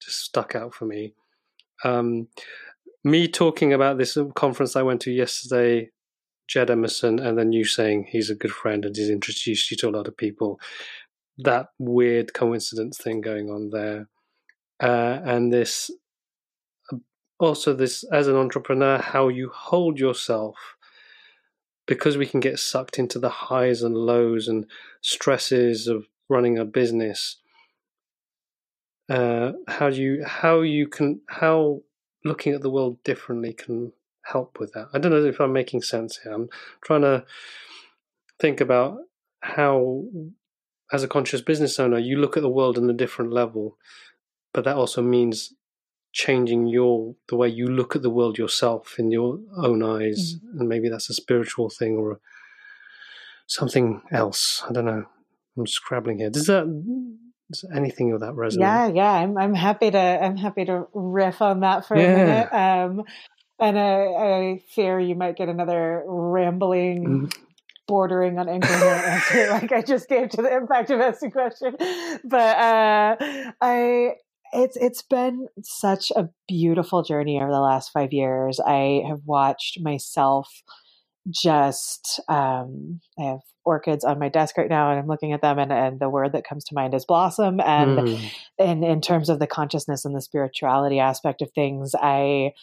[0.01, 1.15] just stuck out for me.
[1.83, 2.27] Um,
[3.03, 5.89] me talking about this conference I went to yesterday,
[6.47, 9.89] Jed Emerson, and then you saying he's a good friend and he's introduced you to
[9.89, 10.59] a lot of people.
[11.37, 14.09] That weird coincidence thing going on there,
[14.81, 15.91] uh, and this
[17.39, 20.55] also this as an entrepreneur, how you hold yourself
[21.85, 24.65] because we can get sucked into the highs and lows and
[25.01, 27.37] stresses of running a business
[29.09, 31.81] uh, how you how you can how
[32.25, 33.91] looking at the world differently can
[34.31, 34.87] help with that.
[34.93, 36.33] I don't know if i'm making sense here.
[36.33, 36.49] I'm
[36.81, 37.25] trying to
[38.39, 38.97] think about
[39.41, 40.03] how
[40.91, 43.77] as a conscious business owner you look at the world in a different level
[44.53, 45.53] but that also means
[46.11, 50.35] changing your the way you look at the world yourself in your own eyes.
[50.35, 50.59] Mm-hmm.
[50.59, 52.19] and maybe that's a spiritual thing or
[53.45, 54.63] something else.
[54.67, 55.05] I don't know.
[55.55, 56.31] I'm scrabbling here.
[56.31, 56.65] Does that
[57.51, 58.61] does anything of that resonate?
[58.61, 59.11] Yeah yeah.
[59.11, 62.03] I'm, I'm happy to i'm happy to riff on that for yeah.
[62.03, 62.49] a minute.
[62.53, 63.03] Um
[63.59, 67.43] and I, I fear you might get another rambling mm-hmm
[67.87, 71.75] bordering on incoherent answer like I just gave to the impact investing question.
[72.23, 73.15] But uh,
[73.61, 74.15] I
[74.53, 78.59] it's it's been such a beautiful journey over the last five years.
[78.59, 80.63] I have watched myself
[81.29, 85.59] just um, I have orchids on my desk right now and I'm looking at them
[85.59, 88.31] and, and the word that comes to mind is blossom and mm.
[88.57, 92.53] and in terms of the consciousness and the spirituality aspect of things I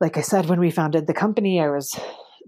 [0.00, 1.98] like I said when we founded the company I was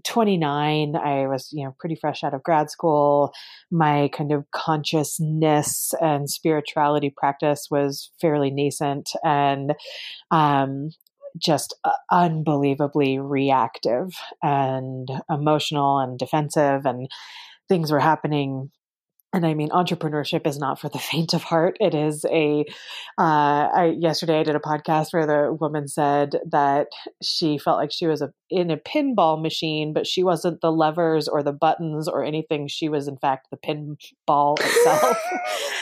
[0.05, 3.33] 29 i was you know pretty fresh out of grad school.
[3.71, 9.73] My kind of consciousness and spirituality practice was fairly nascent and
[10.31, 10.91] um,
[11.37, 14.09] just uh, unbelievably reactive
[14.41, 17.07] and emotional and defensive and
[17.67, 18.71] things were happening
[19.31, 21.77] and I mean, entrepreneurship is not for the faint of heart.
[21.79, 22.65] It is a.
[23.17, 26.87] Uh, I, yesterday, I did a podcast where the woman said that
[27.21, 31.27] she felt like she was a, in a pinball machine, but she wasn't the levers
[31.27, 32.67] or the buttons or anything.
[32.67, 35.17] She was, in fact, the pinball itself.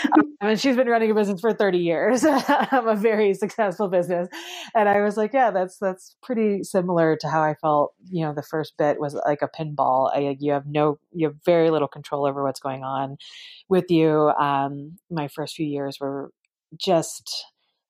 [0.13, 4.28] um, and she's been running a business for thirty years, a very successful business.
[4.76, 7.93] And I was like, yeah, that's that's pretty similar to how I felt.
[8.09, 10.11] You know, the first bit was like a pinball.
[10.13, 13.17] I, you have no, you have very little control over what's going on
[13.69, 14.29] with you.
[14.39, 16.31] Um, my first few years were
[16.75, 17.45] just,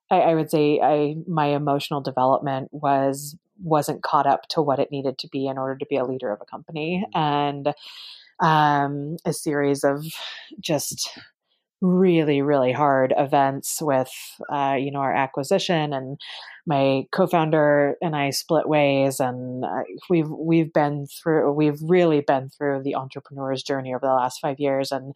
[0.10, 4.92] I, I would say, I my emotional development was wasn't caught up to what it
[4.92, 7.20] needed to be in order to be a leader of a company, mm-hmm.
[7.20, 7.74] and
[8.40, 10.06] um, a series of
[10.60, 11.10] just
[11.82, 14.12] really really hard events with
[14.52, 16.20] uh, you know our acquisition and
[16.66, 22.50] my co-founder and I split ways and uh, we've we've been through we've really been
[22.50, 25.14] through the entrepreneur's journey over the last 5 years and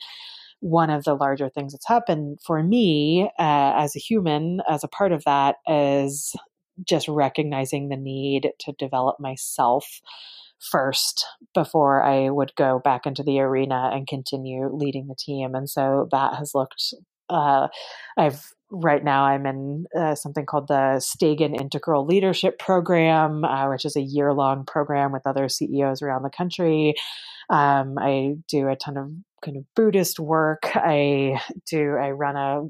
[0.62, 4.88] one of the larger things that's happened for me uh, as a human, as a
[4.88, 6.36] part of that, is
[6.84, 10.01] just recognizing the need to develop myself
[10.72, 15.55] first before I would go back into the arena and continue leading the team.
[15.55, 16.93] And so that has looked,
[17.30, 17.68] uh,
[18.18, 23.86] I've right now I'm in uh, something called the Stagen Integral Leadership Program, uh, which
[23.86, 26.95] is a year long program with other CEOs around the country.
[27.49, 29.12] Um, I do a ton of
[29.43, 30.72] kind of Buddhist work.
[30.76, 32.64] I do, I run a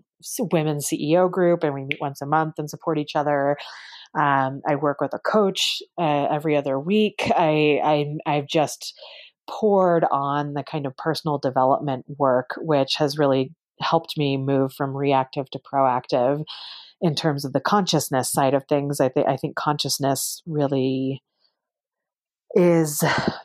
[0.52, 3.58] women's CEO group and we meet once a month and support each other.
[4.18, 7.24] Um, I work with a coach uh, every other week.
[7.36, 8.94] I, I, I've just
[9.50, 14.96] poured on the kind of personal development work, which has really helped me move from
[14.96, 16.44] reactive to proactive
[17.02, 19.00] in terms of the consciousness side of things.
[19.00, 21.24] I think I think consciousness really
[22.54, 23.04] is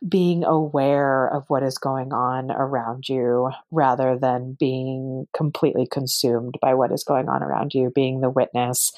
[0.09, 6.75] being aware of what is going on around you rather than being completely consumed by
[6.75, 8.93] what is going on around you, being the witness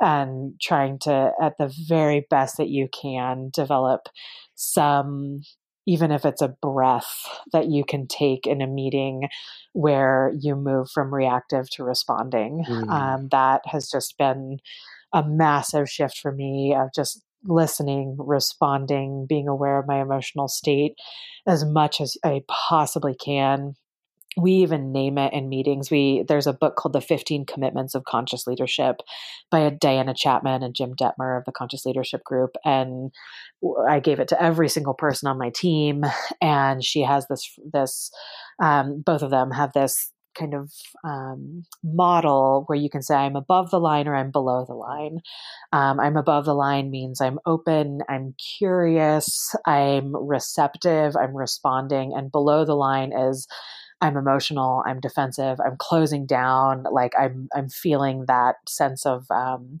[0.00, 4.08] and trying to, at the very best that you can, develop
[4.54, 5.42] some
[5.86, 9.26] even if it's a breath that you can take in a meeting
[9.72, 12.62] where you move from reactive to responding.
[12.68, 12.90] Mm.
[12.90, 14.58] Um, that has just been
[15.14, 20.94] a massive shift for me of just listening, responding, being aware of my emotional state
[21.46, 23.74] as much as I possibly can
[24.38, 25.90] we even name it in meetings.
[25.90, 29.00] We there's a book called The 15 Commitments of Conscious Leadership
[29.50, 32.56] by Diana Chapman and Jim Dethmer of the Conscious Leadership Group.
[32.64, 33.10] And
[33.88, 36.04] I gave it to every single person on my team.
[36.40, 38.10] And she has this this
[38.62, 40.72] um, both of them have this kind of
[41.04, 45.20] um, model where you can say I'm above the line or I'm below the line.
[45.72, 52.32] Um, I'm above the line means I'm open, I'm curious, I'm receptive, I'm responding, and
[52.32, 53.46] below the line is
[54.00, 59.80] I'm emotional, I'm defensive, I'm closing down, like I'm I'm feeling that sense of um,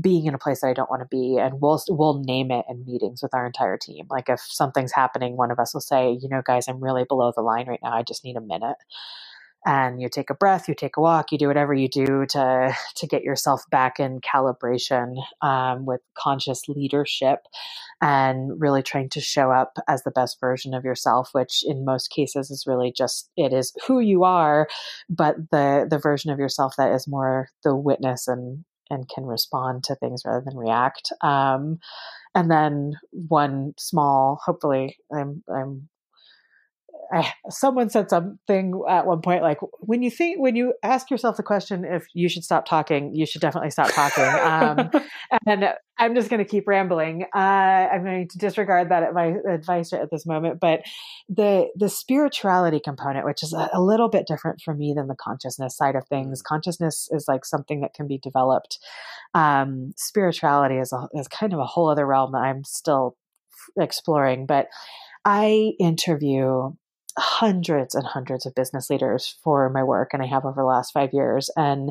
[0.00, 2.64] being in a place that I don't want to be, and we'll we'll name it
[2.68, 4.06] in meetings with our entire team.
[4.10, 7.32] Like if something's happening, one of us will say, you know, guys, I'm really below
[7.34, 7.92] the line right now.
[7.92, 8.76] I just need a minute
[9.64, 12.76] and you take a breath, you take a walk, you do whatever you do to
[12.96, 17.40] to get yourself back in calibration um, with conscious leadership,
[18.00, 22.08] and really trying to show up as the best version of yourself, which in most
[22.08, 24.68] cases is really just it is who you are,
[25.08, 29.84] but the the version of yourself that is more the witness and and can respond
[29.84, 31.12] to things rather than react.
[31.22, 31.78] Um,
[32.34, 35.88] and then one small, hopefully, I'm I'm
[37.12, 41.36] I, someone said something at one point like when you think when you ask yourself
[41.36, 44.22] the question if you should stop talking you should definitely stop talking.
[44.52, 44.90] Um,
[45.46, 47.24] and i'm just going to keep rambling.
[47.34, 50.80] Uh, i'm going to disregard that my advice at this moment but
[51.28, 55.16] the the spirituality component which is a, a little bit different for me than the
[55.16, 56.44] consciousness side of things mm.
[56.44, 58.78] consciousness is like something that can be developed.
[59.34, 63.16] Um, spirituality is, a, is kind of a whole other realm that i'm still
[63.78, 64.68] exploring but
[65.24, 66.72] I interview
[67.18, 70.92] hundreds and hundreds of business leaders for my work, and I have over the last
[70.92, 71.50] five years.
[71.56, 71.90] And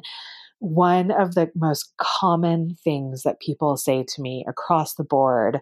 [0.59, 5.59] one of the most common things that people say to me across the board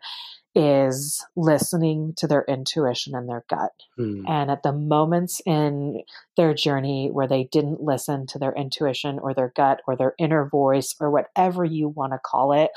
[0.60, 3.72] is listening to their intuition and their gut.
[3.98, 4.30] Mm.
[4.30, 6.04] And at the moments in
[6.36, 10.50] their journey where they didn't listen to their intuition or their gut or their inner
[10.50, 12.72] voice or whatever you want to call it,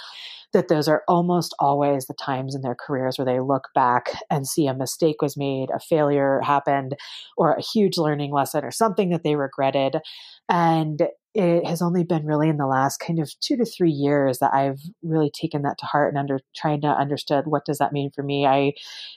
[0.52, 4.46] that those are almost always the times in their careers where they look back and
[4.46, 6.94] see a mistake was made, a failure happened,
[7.36, 9.96] or a huge learning lesson or something that they regretted.
[10.48, 14.38] And it has only been really in the last kind of two to three years
[14.40, 17.92] that I've really taken that to heart and under trying to understand what does that
[17.92, 18.46] mean for me.
[18.46, 18.74] I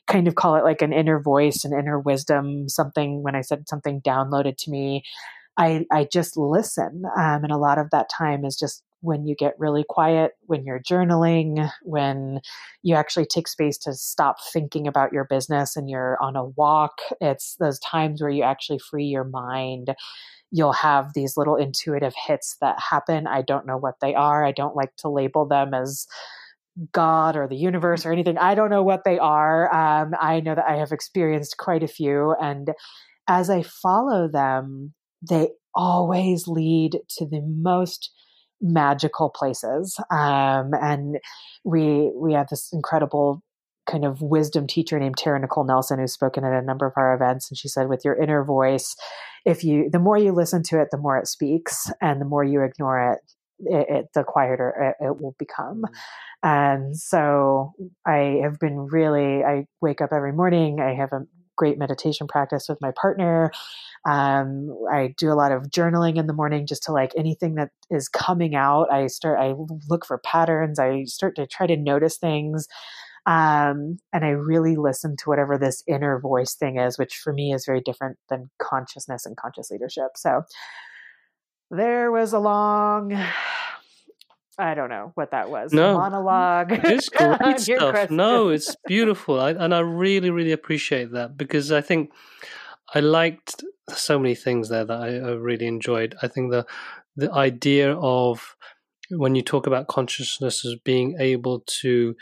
[0.08, 3.68] kind of call it like an inner voice, an inner wisdom, something when I said
[3.68, 5.04] something downloaded to me.
[5.58, 7.04] I, I just listen.
[7.18, 10.66] Um, and a lot of that time is just when you get really quiet, when
[10.66, 12.40] you're journaling, when
[12.82, 17.00] you actually take space to stop thinking about your business and you're on a walk.
[17.22, 19.96] It's those times where you actually free your mind
[20.52, 23.28] you'll have these little intuitive hits that happen.
[23.28, 24.46] I don't know what they are.
[24.46, 26.08] I don't like to label them as
[26.92, 28.38] God or the universe or anything.
[28.38, 29.74] I don't know what they are.
[29.74, 32.36] Um, I know that I have experienced quite a few.
[32.42, 32.72] And
[33.28, 34.94] as I follow them,
[35.28, 38.12] they always lead to the most
[38.62, 39.98] magical places.
[40.12, 41.18] Um, and
[41.64, 43.42] we we have this incredible
[43.90, 47.14] kind of wisdom teacher named Tara Nicole Nelson who's spoken at a number of our
[47.14, 47.50] events.
[47.52, 48.96] And she said, with your inner voice,
[49.46, 52.44] if you, the more you listen to it, the more it speaks, and the more
[52.44, 53.20] you ignore it,
[53.60, 55.84] it, it the quieter it, it will become.
[55.84, 56.50] Mm-hmm.
[56.50, 57.74] And so
[58.06, 60.80] I have been really, I wake up every morning.
[60.80, 61.26] I have a
[61.56, 63.52] great meditation practice with my partner.
[64.08, 67.72] Um, I do a lot of journaling in the morning just to like anything that
[67.90, 68.92] is coming out.
[68.92, 69.56] I start, I
[69.90, 70.80] look for patterns.
[70.80, 72.68] I start to try to notice things.
[73.26, 77.54] Um, and I really listen to whatever this inner voice thing is, which for me
[77.54, 80.12] is very different than consciousness and conscious leadership.
[80.16, 80.44] So
[81.72, 83.20] there was a long,
[84.58, 85.74] I don't know what that was.
[85.74, 86.72] No monologue.
[86.84, 88.10] It's great stuff.
[88.10, 92.12] No, it's beautiful, I, and I really, really appreciate that because I think
[92.94, 96.16] I liked so many things there that I, I really enjoyed.
[96.22, 96.66] I think the
[97.16, 98.56] the idea of
[99.10, 102.16] when you talk about consciousness as being able to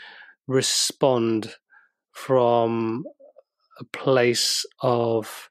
[0.46, 1.54] respond
[2.12, 3.04] from
[3.80, 5.50] a place of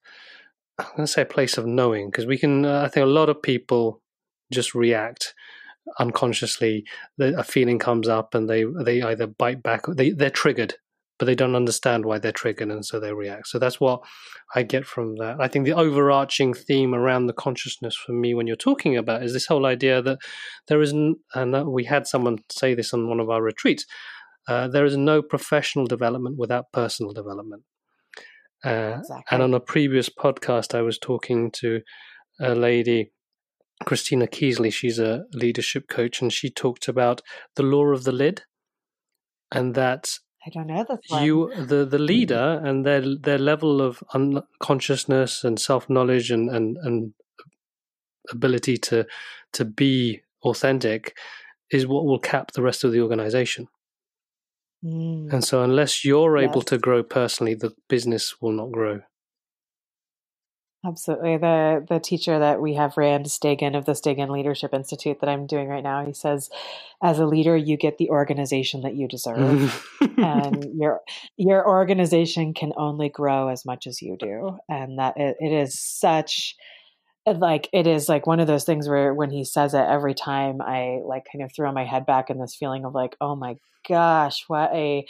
[0.79, 2.65] I'm going to say a place of knowing because we can.
[2.65, 4.01] Uh, I think a lot of people
[4.51, 5.33] just react
[5.99, 6.85] unconsciously.
[7.19, 9.85] A feeling comes up and they they either bite back.
[9.87, 10.75] They they're triggered,
[11.19, 13.47] but they don't understand why they're triggered, and so they react.
[13.47, 14.01] So that's what
[14.55, 15.37] I get from that.
[15.39, 19.33] I think the overarching theme around the consciousness for me, when you're talking about, is
[19.33, 20.19] this whole idea that
[20.67, 21.17] there isn't.
[21.33, 23.85] And we had someone say this on one of our retreats
[24.47, 27.63] uh, there is no professional development without personal development.
[28.65, 29.23] Uh, exactly.
[29.31, 31.81] And on a previous podcast, I was talking to
[32.39, 33.11] a lady,
[33.83, 34.71] Christina Keasley.
[34.71, 37.21] She's a leadership coach, and she talked about
[37.55, 38.43] the law of the lid,
[39.51, 44.03] and that I don't know that you, the the leader, and their their level of
[44.13, 47.13] unconsciousness and self knowledge and, and and
[48.31, 49.05] ability to
[49.53, 51.15] to be authentic
[51.71, 53.67] is what will cap the rest of the organization.
[54.83, 55.31] Mm.
[55.31, 56.49] And so, unless you're yes.
[56.49, 59.01] able to grow personally, the business will not grow.
[60.85, 61.37] Absolutely.
[61.37, 65.47] The the teacher that we have, Rand Stagen of the Stagen Leadership Institute, that I'm
[65.47, 66.49] doing right now, he says,
[67.01, 70.99] as a leader, you get the organization that you deserve, and your
[71.37, 75.79] your organization can only grow as much as you do, and that it, it is
[75.79, 76.55] such
[77.25, 80.61] like it is like one of those things where when he says it every time
[80.61, 83.55] i like kind of throw my head back in this feeling of like oh my
[83.87, 85.05] gosh what a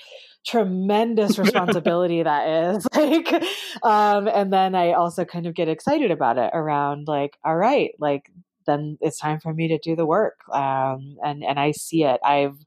[0.46, 2.88] tremendous responsibility that is.
[2.96, 3.44] Like
[3.84, 7.92] um and then i also kind of get excited about it around like all right
[8.00, 8.30] like
[8.66, 10.40] then it's time for me to do the work.
[10.52, 12.20] Um and and i see it.
[12.24, 12.58] I've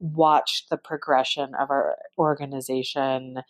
[0.00, 3.42] watched the progression of our organization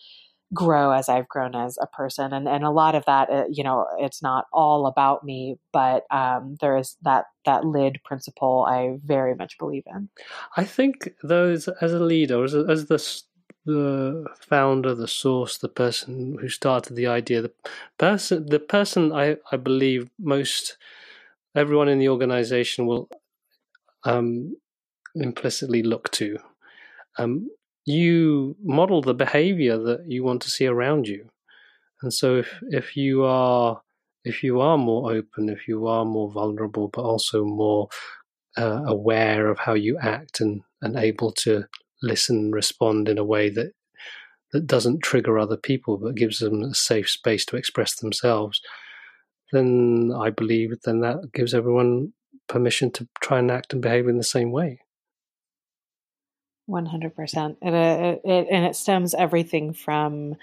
[0.55, 2.33] grow as I've grown as a person.
[2.33, 6.05] And, and a lot of that, uh, you know, it's not all about me, but
[6.11, 10.09] um, there is that, that lid principle I very much believe in.
[10.57, 13.23] I think those as a leader, as, a, as the,
[13.65, 17.53] the founder, the source, the person who started the idea, the
[17.99, 20.77] person, the person I, I believe most
[21.55, 23.09] everyone in the organization will
[24.05, 24.57] um,
[25.17, 26.39] implicitly look to.
[27.19, 27.49] Um,
[27.87, 31.29] you model the behavior that you want to see around you.
[32.03, 33.81] And so if if you are
[34.25, 37.89] if you are more open, if you are more vulnerable, but also more
[38.59, 41.65] uh, aware of how you act and, and able to
[42.03, 43.73] listen and respond in a way that
[44.53, 48.61] that doesn't trigger other people but gives them a safe space to express themselves,
[49.53, 52.13] then I believe then that gives everyone
[52.49, 54.81] permission to try and act and behave in the same way.
[56.67, 57.59] One hundred percent.
[57.63, 57.75] And
[58.25, 60.35] it stems everything from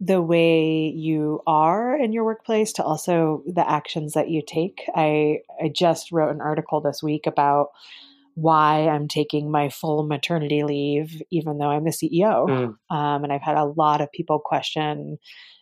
[0.00, 4.82] the way you are in your workplace to also the actions that you take.
[4.94, 7.68] I I just wrote an article this week about
[8.34, 12.48] why I'm taking my full maternity leave, even though I'm the CEO.
[12.48, 12.94] Mm.
[12.94, 15.18] Um, and I've had a lot of people question,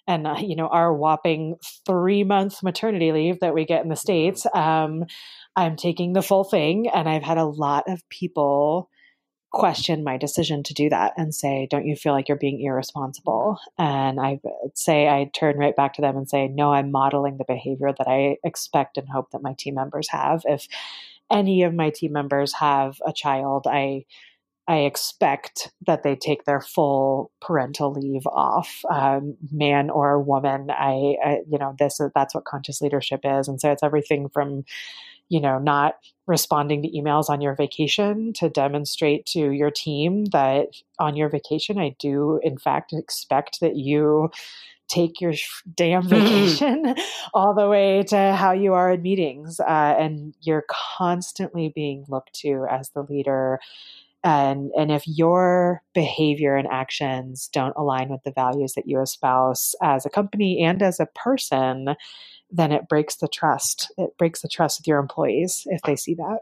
[0.07, 3.97] and uh, you know, our whopping three month maternity leave that we get in the
[3.97, 4.47] states.
[4.55, 5.05] Um,
[5.57, 8.89] I'm taking the full thing, and I've had a lot of people
[9.51, 13.59] question my decision to do that and say, Don't you feel like you're being irresponsible?
[13.79, 14.41] And I
[14.75, 18.09] say, I turn right back to them and say, No, I'm modeling the behavior that
[18.09, 20.43] I expect and hope that my team members have.
[20.45, 20.69] If
[21.31, 24.05] any of my team members have a child, I
[24.69, 30.71] I expect that they take their full parental leave off, um, man or woman.
[30.71, 34.65] I, I, you know, this that's what conscious leadership is, and so it's everything from
[35.29, 35.95] you know, not
[36.27, 40.69] responding to emails on your vacation to demonstrate to your team that
[40.99, 44.31] on your vacation, I do, in fact, expect that you
[44.89, 45.35] take your
[45.75, 46.95] damn vacation
[47.35, 49.61] all the way to how you are in meetings.
[49.61, 50.65] Uh, and you're
[50.97, 53.61] constantly being looked to as the leader.
[54.25, 59.75] And, and if your behavior and actions don't align with the values that you espouse
[59.83, 61.95] as a company and as a person,
[62.51, 63.93] then it breaks the trust.
[63.99, 66.41] It breaks the trust with your employees if they see that.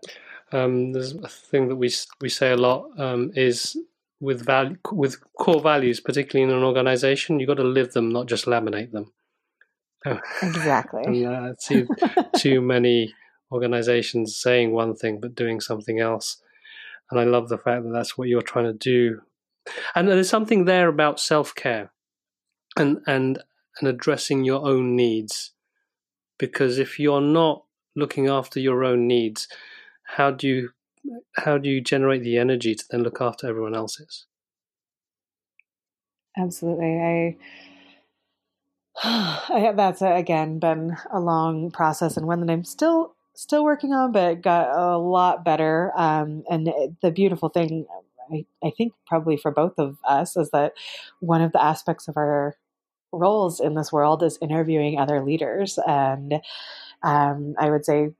[0.52, 3.76] Um, there's a thing that we we say a lot um, is
[4.20, 8.26] with value with core values, particularly in an organization, you've got to live them, not
[8.26, 9.12] just laminate them.
[10.42, 11.02] Exactly.
[11.04, 11.84] and, uh, I see
[12.36, 13.12] too many
[13.50, 16.40] organizations saying one thing but doing something else,
[17.10, 19.22] and I love the fact that that's what you're trying to do.
[19.96, 21.90] And there's something there about self care,
[22.76, 23.42] and and
[23.80, 25.52] and addressing your own needs
[26.38, 27.64] because if you're not
[27.94, 29.48] looking after your own needs,
[30.04, 30.70] how do you
[31.36, 34.26] how do you generate the energy to then look after everyone else's?
[36.36, 37.36] Absolutely, I.
[39.02, 44.12] I that's again been a long process and one that I'm still still working on,
[44.12, 45.92] but got a lot better.
[45.96, 46.68] Um, and
[47.02, 47.86] the beautiful thing,
[48.32, 50.72] I, I think, probably for both of us, is that
[51.20, 52.56] one of the aspects of our
[53.12, 55.78] roles in this world is interviewing other leaders.
[55.86, 56.34] And
[57.02, 58.10] um, I would say,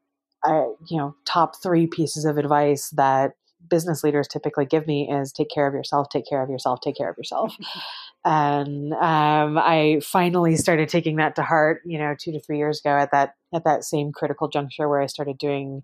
[0.45, 3.33] I, you know, top three pieces of advice that
[3.69, 6.97] business leaders typically give me is take care of yourself, take care of yourself, take
[6.97, 7.57] care of yourself.
[8.25, 12.81] and um, I finally started taking that to heart, you know, two to three years
[12.81, 15.83] ago at that at that same critical juncture where I started doing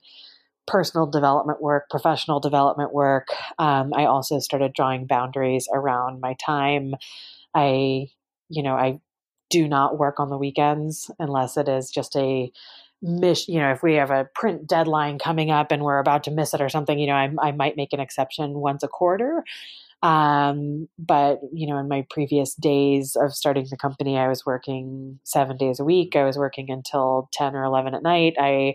[0.67, 3.29] personal development work, professional development work.
[3.59, 6.95] Um, I also started drawing boundaries around my time.
[7.55, 8.09] I
[8.53, 9.01] you know, I
[9.51, 12.51] do not work on the weekends unless it is just a
[13.03, 16.31] miss you know if we have a print deadline coming up and we're about to
[16.31, 19.45] miss it or something you know i, I might make an exception once a quarter.
[20.03, 25.21] Um, but you know in my previous days of starting the company i was working
[25.23, 26.17] seven days a week.
[26.17, 28.35] I was working until 10 or 11 at night.
[28.39, 28.75] I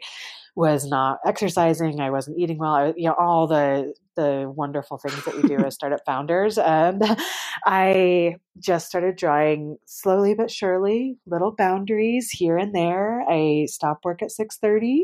[0.57, 5.23] was not exercising i wasn't eating well I, you know all the the wonderful things
[5.23, 6.57] that we do as startup founders.
[6.57, 7.01] And
[7.65, 13.21] I just started drawing slowly but surely little boundaries here and there.
[13.29, 15.03] I stop work at 6:30.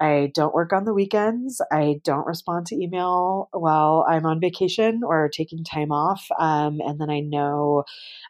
[0.00, 1.60] I don't work on the weekends.
[1.72, 6.24] I don't respond to email while I'm on vacation or taking time off.
[6.38, 7.82] Um, and then I know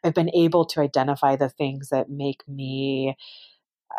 [0.02, 3.16] I've been able to identify the things that make me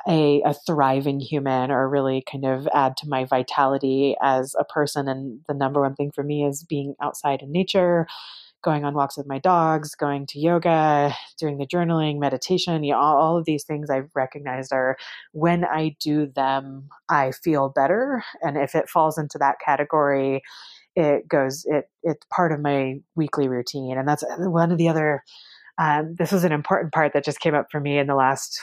[0.07, 5.07] a, a thriving human or really kind of add to my vitality as a person.
[5.07, 8.07] And the number one thing for me is being outside in nature,
[8.63, 12.99] going on walks with my dogs, going to yoga, doing the journaling, meditation, you know,
[12.99, 14.97] all, all of these things I've recognized are
[15.31, 18.23] when I do them, I feel better.
[18.41, 20.41] And if it falls into that category,
[20.95, 23.97] it goes, it, it's part of my weekly routine.
[23.97, 25.23] And that's one of the other
[25.79, 28.61] um, this was an important part that just came up for me in the last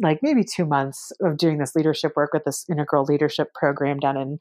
[0.00, 4.16] like maybe two months of doing this leadership work with this integral leadership program down
[4.16, 4.38] in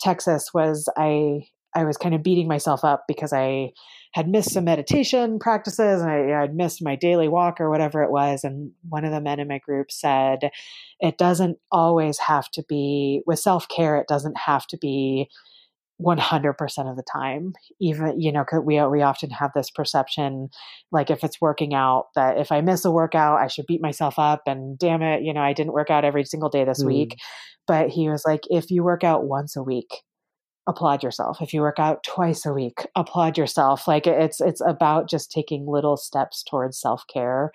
[0.00, 1.42] Texas was I
[1.74, 3.72] I was kind of beating myself up because I
[4.12, 8.10] had missed some meditation practices and I had missed my daily walk or whatever it
[8.10, 8.42] was.
[8.42, 10.50] And one of the men in my group said,
[10.98, 15.28] it doesn't always have to be with self care, it doesn't have to be
[16.00, 20.48] 100% of the time even you know we we often have this perception
[20.92, 24.14] like if it's working out that if i miss a workout i should beat myself
[24.16, 26.86] up and damn it you know i didn't work out every single day this mm.
[26.86, 27.16] week
[27.66, 30.02] but he was like if you work out once a week
[30.68, 31.38] applaud yourself.
[31.40, 33.88] If you work out twice a week applaud yourself.
[33.88, 37.50] Like it's it's about just taking little steps towards self-care.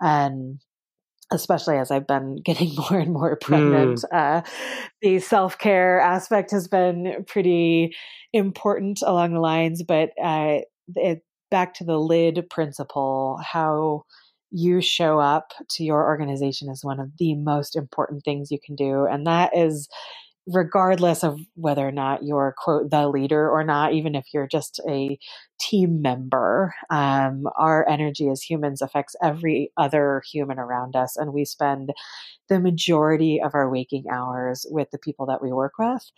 [0.00, 0.60] And
[1.32, 4.04] especially as I've been getting more and more pregnant, mm.
[4.12, 4.42] uh,
[5.02, 7.94] the self care aspect has been pretty
[8.32, 9.82] important along the lines.
[9.82, 10.58] But uh,
[10.96, 14.04] it, back to the lid principle, how
[14.50, 18.76] you show up to your organization is one of the most important things you can
[18.76, 19.04] do.
[19.04, 19.88] And that is
[20.46, 24.78] regardless of whether or not you're quote the leader or not even if you're just
[24.88, 25.18] a
[25.58, 31.46] team member um, our energy as humans affects every other human around us and we
[31.46, 31.92] spend
[32.48, 36.10] the majority of our waking hours with the people that we work with.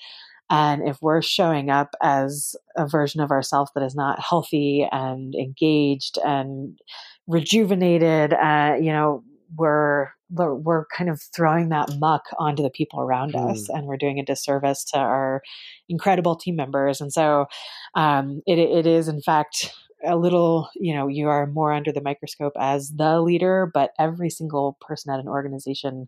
[0.48, 5.34] And if we're showing up as a version of ourselves that is not healthy and
[5.34, 6.78] engaged and
[7.26, 9.24] rejuvenated uh, you know
[9.56, 13.50] we're we're kind of throwing that muck onto the people around mm.
[13.50, 15.42] us and we're doing a disservice to our
[15.88, 17.46] incredible team members and so
[17.94, 19.72] um, it, it is in fact
[20.04, 24.30] a little you know you are more under the microscope as the leader but every
[24.30, 26.06] single person at an organization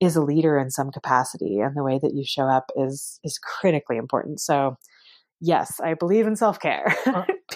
[0.00, 3.38] is a leader in some capacity and the way that you show up is is
[3.38, 4.76] critically important so
[5.40, 6.94] yes, I believe in self care.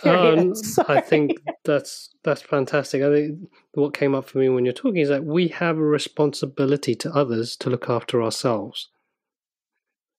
[0.05, 0.53] Um,
[0.87, 1.33] I think
[1.65, 3.03] that's that's fantastic.
[3.03, 3.39] I think
[3.73, 7.11] what came up for me when you're talking is that we have a responsibility to
[7.13, 8.91] others to look after ourselves.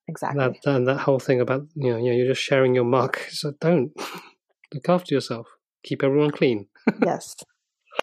[0.08, 0.60] Exactly.
[0.66, 3.22] That, and that whole thing about you know, you know you're just sharing your muck.
[3.30, 3.92] So don't
[4.74, 5.48] look after yourself.
[5.84, 6.68] Keep everyone clean.
[7.02, 7.36] yes.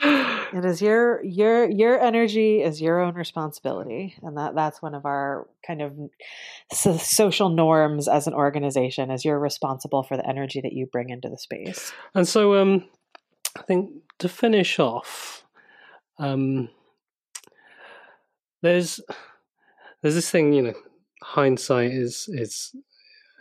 [0.53, 5.05] It is your your your energy is your own responsibility, and that that's one of
[5.05, 5.93] our kind of
[6.73, 9.11] so social norms as an organization.
[9.11, 11.93] Is you're responsible for the energy that you bring into the space.
[12.15, 12.89] And so, um,
[13.59, 15.45] I think to finish off,
[16.19, 16.69] um,
[18.63, 19.01] there's
[20.03, 20.75] there's this thing, you know,
[21.23, 22.75] hindsight is is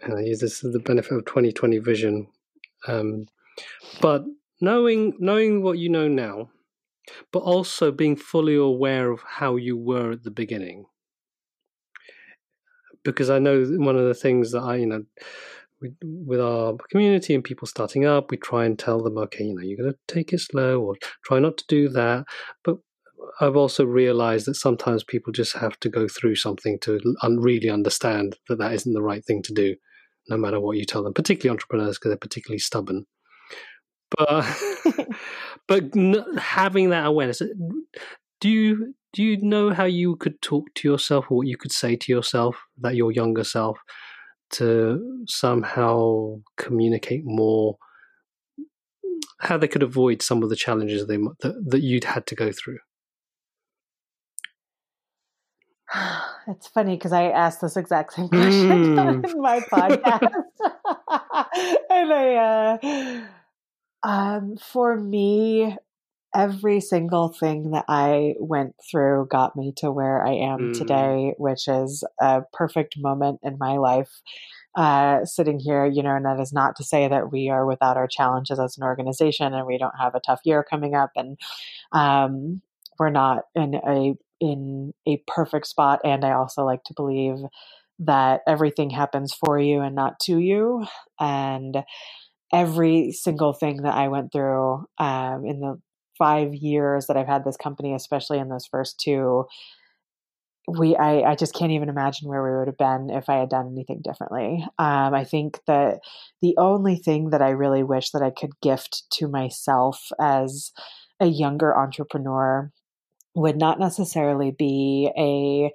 [0.02, 2.28] you know, this is the benefit of twenty twenty vision,
[2.88, 3.28] um,
[4.02, 4.24] but
[4.62, 6.50] knowing knowing what you know now
[7.32, 10.86] but also being fully aware of how you were at the beginning.
[13.04, 15.04] Because I know one of the things that I, you know,
[15.82, 19.54] we, with our community and people starting up, we try and tell them, okay, you
[19.54, 22.26] know, you're going to take it slow or try not to do that.
[22.64, 22.78] But
[23.40, 27.70] I've also realized that sometimes people just have to go through something to un- really
[27.70, 29.76] understand that that isn't the right thing to do,
[30.30, 33.06] no matter what you tell them, particularly entrepreneurs because they're particularly stubborn
[34.18, 34.46] but
[35.68, 35.84] but
[36.38, 37.48] having that awareness uh,
[38.42, 41.72] do you do you know how you could talk to yourself or what you could
[41.72, 43.78] say to yourself that your younger self
[44.52, 47.78] to somehow communicate more
[49.40, 52.52] how they could avoid some of the challenges they that, that you'd had to go
[52.52, 52.78] through
[56.48, 59.32] it's funny because I asked this exact same question mm.
[59.32, 60.22] in my podcast,
[61.90, 62.78] and I, uh,
[64.04, 65.76] um, for me,
[66.36, 70.78] every single thing that I went through got me to where I am mm.
[70.78, 74.22] today, which is a perfect moment in my life.
[74.76, 77.96] Uh, sitting here, you know, and that is not to say that we are without
[77.96, 81.40] our challenges as an organization and we don't have a tough year coming up and
[81.94, 82.62] um,
[83.00, 86.02] we're not in a in a perfect spot.
[86.04, 87.38] And I also like to believe
[88.00, 90.86] that everything happens for you and not to you.
[91.20, 91.78] And
[92.56, 95.78] every single thing that I went through um, in the
[96.18, 99.46] five years that I've had this company, especially in those first two,
[100.68, 103.50] we I, I just can't even imagine where we would have been if I had
[103.50, 104.66] done anything differently.
[104.80, 106.00] Um, I think that
[106.42, 110.72] the only thing that I really wish that I could gift to myself as
[111.20, 112.72] a younger entrepreneur
[113.36, 115.72] would not necessarily be a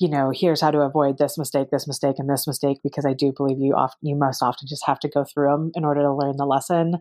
[0.00, 3.12] you know, here's how to avoid this mistake, this mistake, and this mistake, because I
[3.12, 6.00] do believe you often, you most often just have to go through them in order
[6.00, 6.94] to learn the lesson.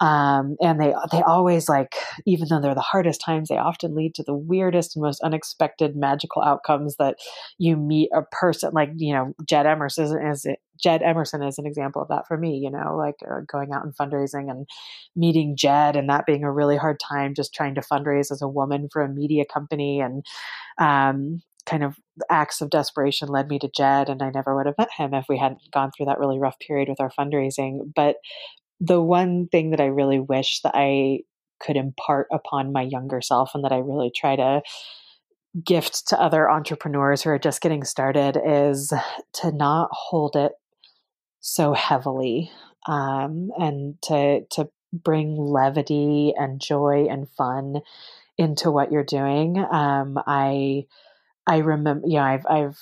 [0.00, 1.94] Um, and they they always like,
[2.26, 5.96] even though they're the hardest times, they often lead to the weirdest and most unexpected
[5.96, 7.16] magical outcomes that
[7.58, 10.46] you meet a person like you know Jed Emerson is,
[10.82, 12.58] Jed Emerson is an example of that for me.
[12.58, 14.66] You know, like uh, going out and fundraising and
[15.16, 18.48] meeting Jed, and that being a really hard time, just trying to fundraise as a
[18.48, 20.24] woman for a media company, and
[20.78, 21.96] um, kind of
[22.30, 25.26] acts of desperation led me to Jed, and I never would have met him if
[25.28, 27.92] we hadn't gone through that really rough period with our fundraising.
[27.94, 28.16] But
[28.80, 31.20] the one thing that I really wish that I
[31.60, 34.62] could impart upon my younger self and that I really try to
[35.64, 38.92] gift to other entrepreneurs who are just getting started is
[39.32, 40.52] to not hold it
[41.40, 42.50] so heavily
[42.86, 47.76] um, and to to bring levity and joy and fun
[48.38, 49.58] into what you're doing.
[49.58, 50.84] Um, I
[51.46, 52.78] I remember, you know, I've, I've,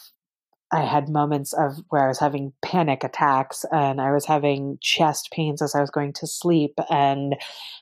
[0.72, 5.28] I had moments of where I was having panic attacks and I was having chest
[5.30, 7.36] pains as I was going to sleep and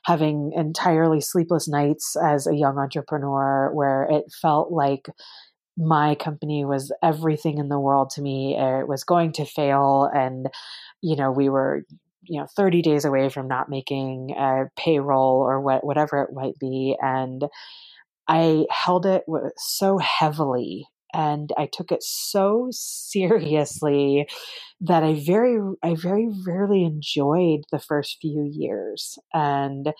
[0.05, 5.07] having entirely sleepless nights as a young entrepreneur where it felt like
[5.77, 8.55] my company was everything in the world to me.
[8.57, 10.09] It was going to fail.
[10.13, 10.47] And,
[11.01, 11.83] you know, we were,
[12.23, 16.59] you know, 30 days away from not making a payroll or what, whatever it might
[16.59, 16.95] be.
[17.01, 17.43] And,
[18.27, 19.23] I held it
[19.57, 24.27] so heavily and I took it so seriously
[24.81, 29.93] that I very I very rarely enjoyed the first few years and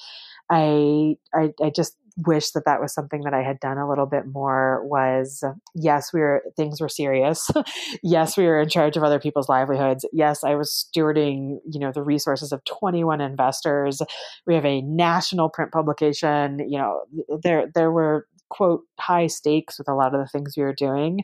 [0.51, 4.05] I I, I just wish that that was something that I had done a little
[4.05, 5.43] bit more was
[5.75, 7.49] yes we were things were serious.
[8.01, 10.05] Yes we were in charge of other people's livelihoods.
[10.13, 14.01] Yes I was stewarding you know the resources of 21 investors.
[14.45, 16.59] We have a national print publication.
[16.69, 17.01] You know
[17.43, 21.21] there there were quote high stakes with a lot of the things we were doing.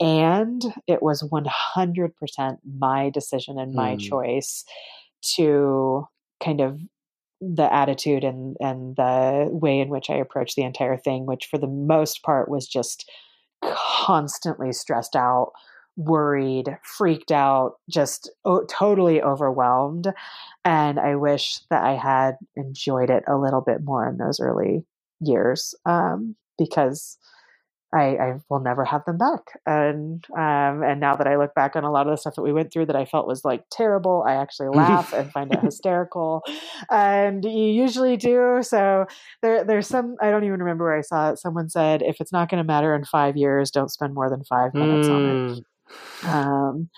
[0.00, 4.00] And it was 100% my decision and my mm.
[4.00, 4.64] choice
[5.36, 6.06] to
[6.42, 6.80] kind of
[7.42, 11.58] the attitude and and the way in which I approached the entire thing, which for
[11.58, 13.10] the most part was just
[13.64, 15.52] constantly stressed out,
[15.96, 20.12] worried, freaked out, just o- totally overwhelmed.
[20.64, 24.84] And I wish that I had enjoyed it a little bit more in those early
[25.20, 27.18] years um, because
[27.92, 29.58] I, I will never have them back.
[29.66, 32.42] And um, and now that I look back on a lot of the stuff that
[32.42, 35.60] we went through that I felt was like terrible, I actually laugh and find it
[35.60, 36.42] hysterical.
[36.90, 38.60] And you usually do.
[38.62, 39.06] So
[39.42, 41.38] there there's some I don't even remember where I saw it.
[41.38, 44.44] Someone said if it's not going to matter in five years, don't spend more than
[44.44, 45.14] five minutes mm.
[45.14, 45.64] on it.
[46.22, 46.28] Mm.
[46.32, 46.90] Um,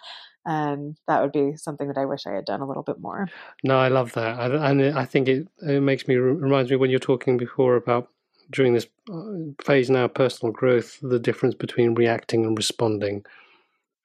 [0.46, 3.28] and that would be something that I wish I had done a little bit more.
[3.62, 6.90] No, I love that, I, and I think it it makes me reminds me when
[6.90, 8.10] you're talking before about
[8.50, 13.24] during this uh, phase now personal growth the difference between reacting and responding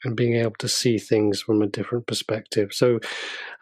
[0.05, 2.73] and being able to see things from a different perspective.
[2.73, 2.99] So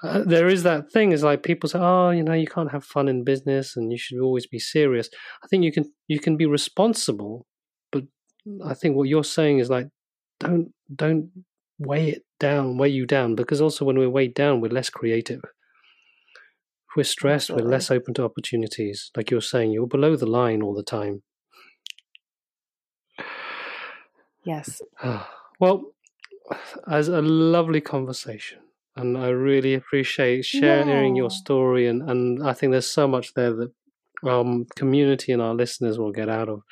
[0.04, 2.84] uh, there is that thing is like people say oh you know you can't have
[2.84, 5.10] fun in business and you should always be serious.
[5.44, 7.46] I think you can you can be responsible
[7.92, 8.04] but
[8.66, 9.88] i think what you're saying is like
[10.40, 11.30] don't don't
[11.80, 15.42] weigh it down weigh you down because also when we're weighed down we're less creative
[16.98, 17.66] we're stressed, Absolutely.
[17.66, 19.12] we're less open to opportunities.
[19.16, 21.22] Like you're saying, you're below the line all the time.
[24.44, 24.82] Yes.
[25.60, 25.94] well,
[26.90, 28.60] as a lovely conversation.
[28.96, 31.22] And I really appreciate sharing yeah.
[31.22, 31.86] your story.
[31.86, 33.72] And, and I think there's so much there that
[34.24, 36.64] our um, community and our listeners will get out of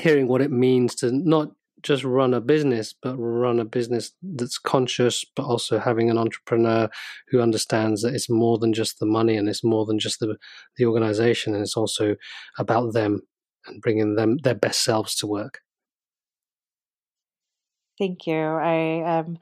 [0.00, 1.52] hearing what it means to not
[1.86, 6.88] just run a business, but run a business that's conscious, but also having an entrepreneur
[7.28, 10.36] who understands that it's more than just the money and it's more than just the
[10.76, 12.16] the organization, and it's also
[12.58, 13.22] about them
[13.66, 15.60] and bringing them their best selves to work.
[17.98, 18.34] Thank you.
[18.34, 19.38] I am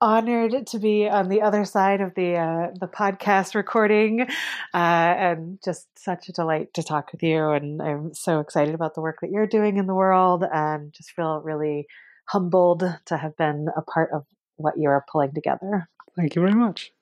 [0.00, 4.26] honored to be on the other side of the uh, the podcast recording, uh,
[4.74, 7.50] and just such a delight to talk with you.
[7.50, 11.12] And I'm so excited about the work that you're doing in the world, and just
[11.12, 11.86] feel really
[12.26, 14.24] humbled to have been a part of
[14.56, 15.88] what you're pulling together.
[16.16, 16.92] Thank you very much.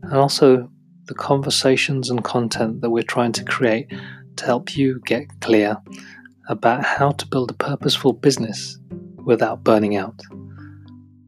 [0.03, 0.69] and also
[1.05, 3.91] the conversations and content that we're trying to create
[4.35, 5.77] to help you get clear
[6.47, 8.77] about how to build a purposeful business
[9.25, 10.21] without burning out.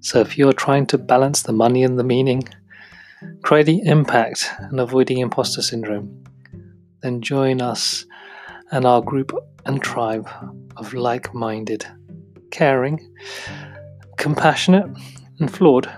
[0.02, 2.48] So if you're trying to balance the money and the meaning,
[3.42, 6.24] creating impact and avoiding imposter syndrome,
[7.02, 8.06] then join us
[8.72, 9.34] and our group
[9.66, 10.30] and tribe
[10.78, 11.86] of like minded,
[12.52, 13.00] caring,
[14.18, 14.90] compassionate,
[15.40, 15.92] and flawed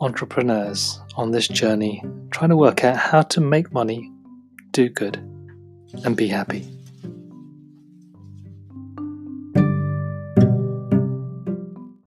[0.00, 4.10] entrepreneurs on this journey trying to work out how to make money,
[4.72, 5.16] do good,
[6.04, 6.66] and be happy.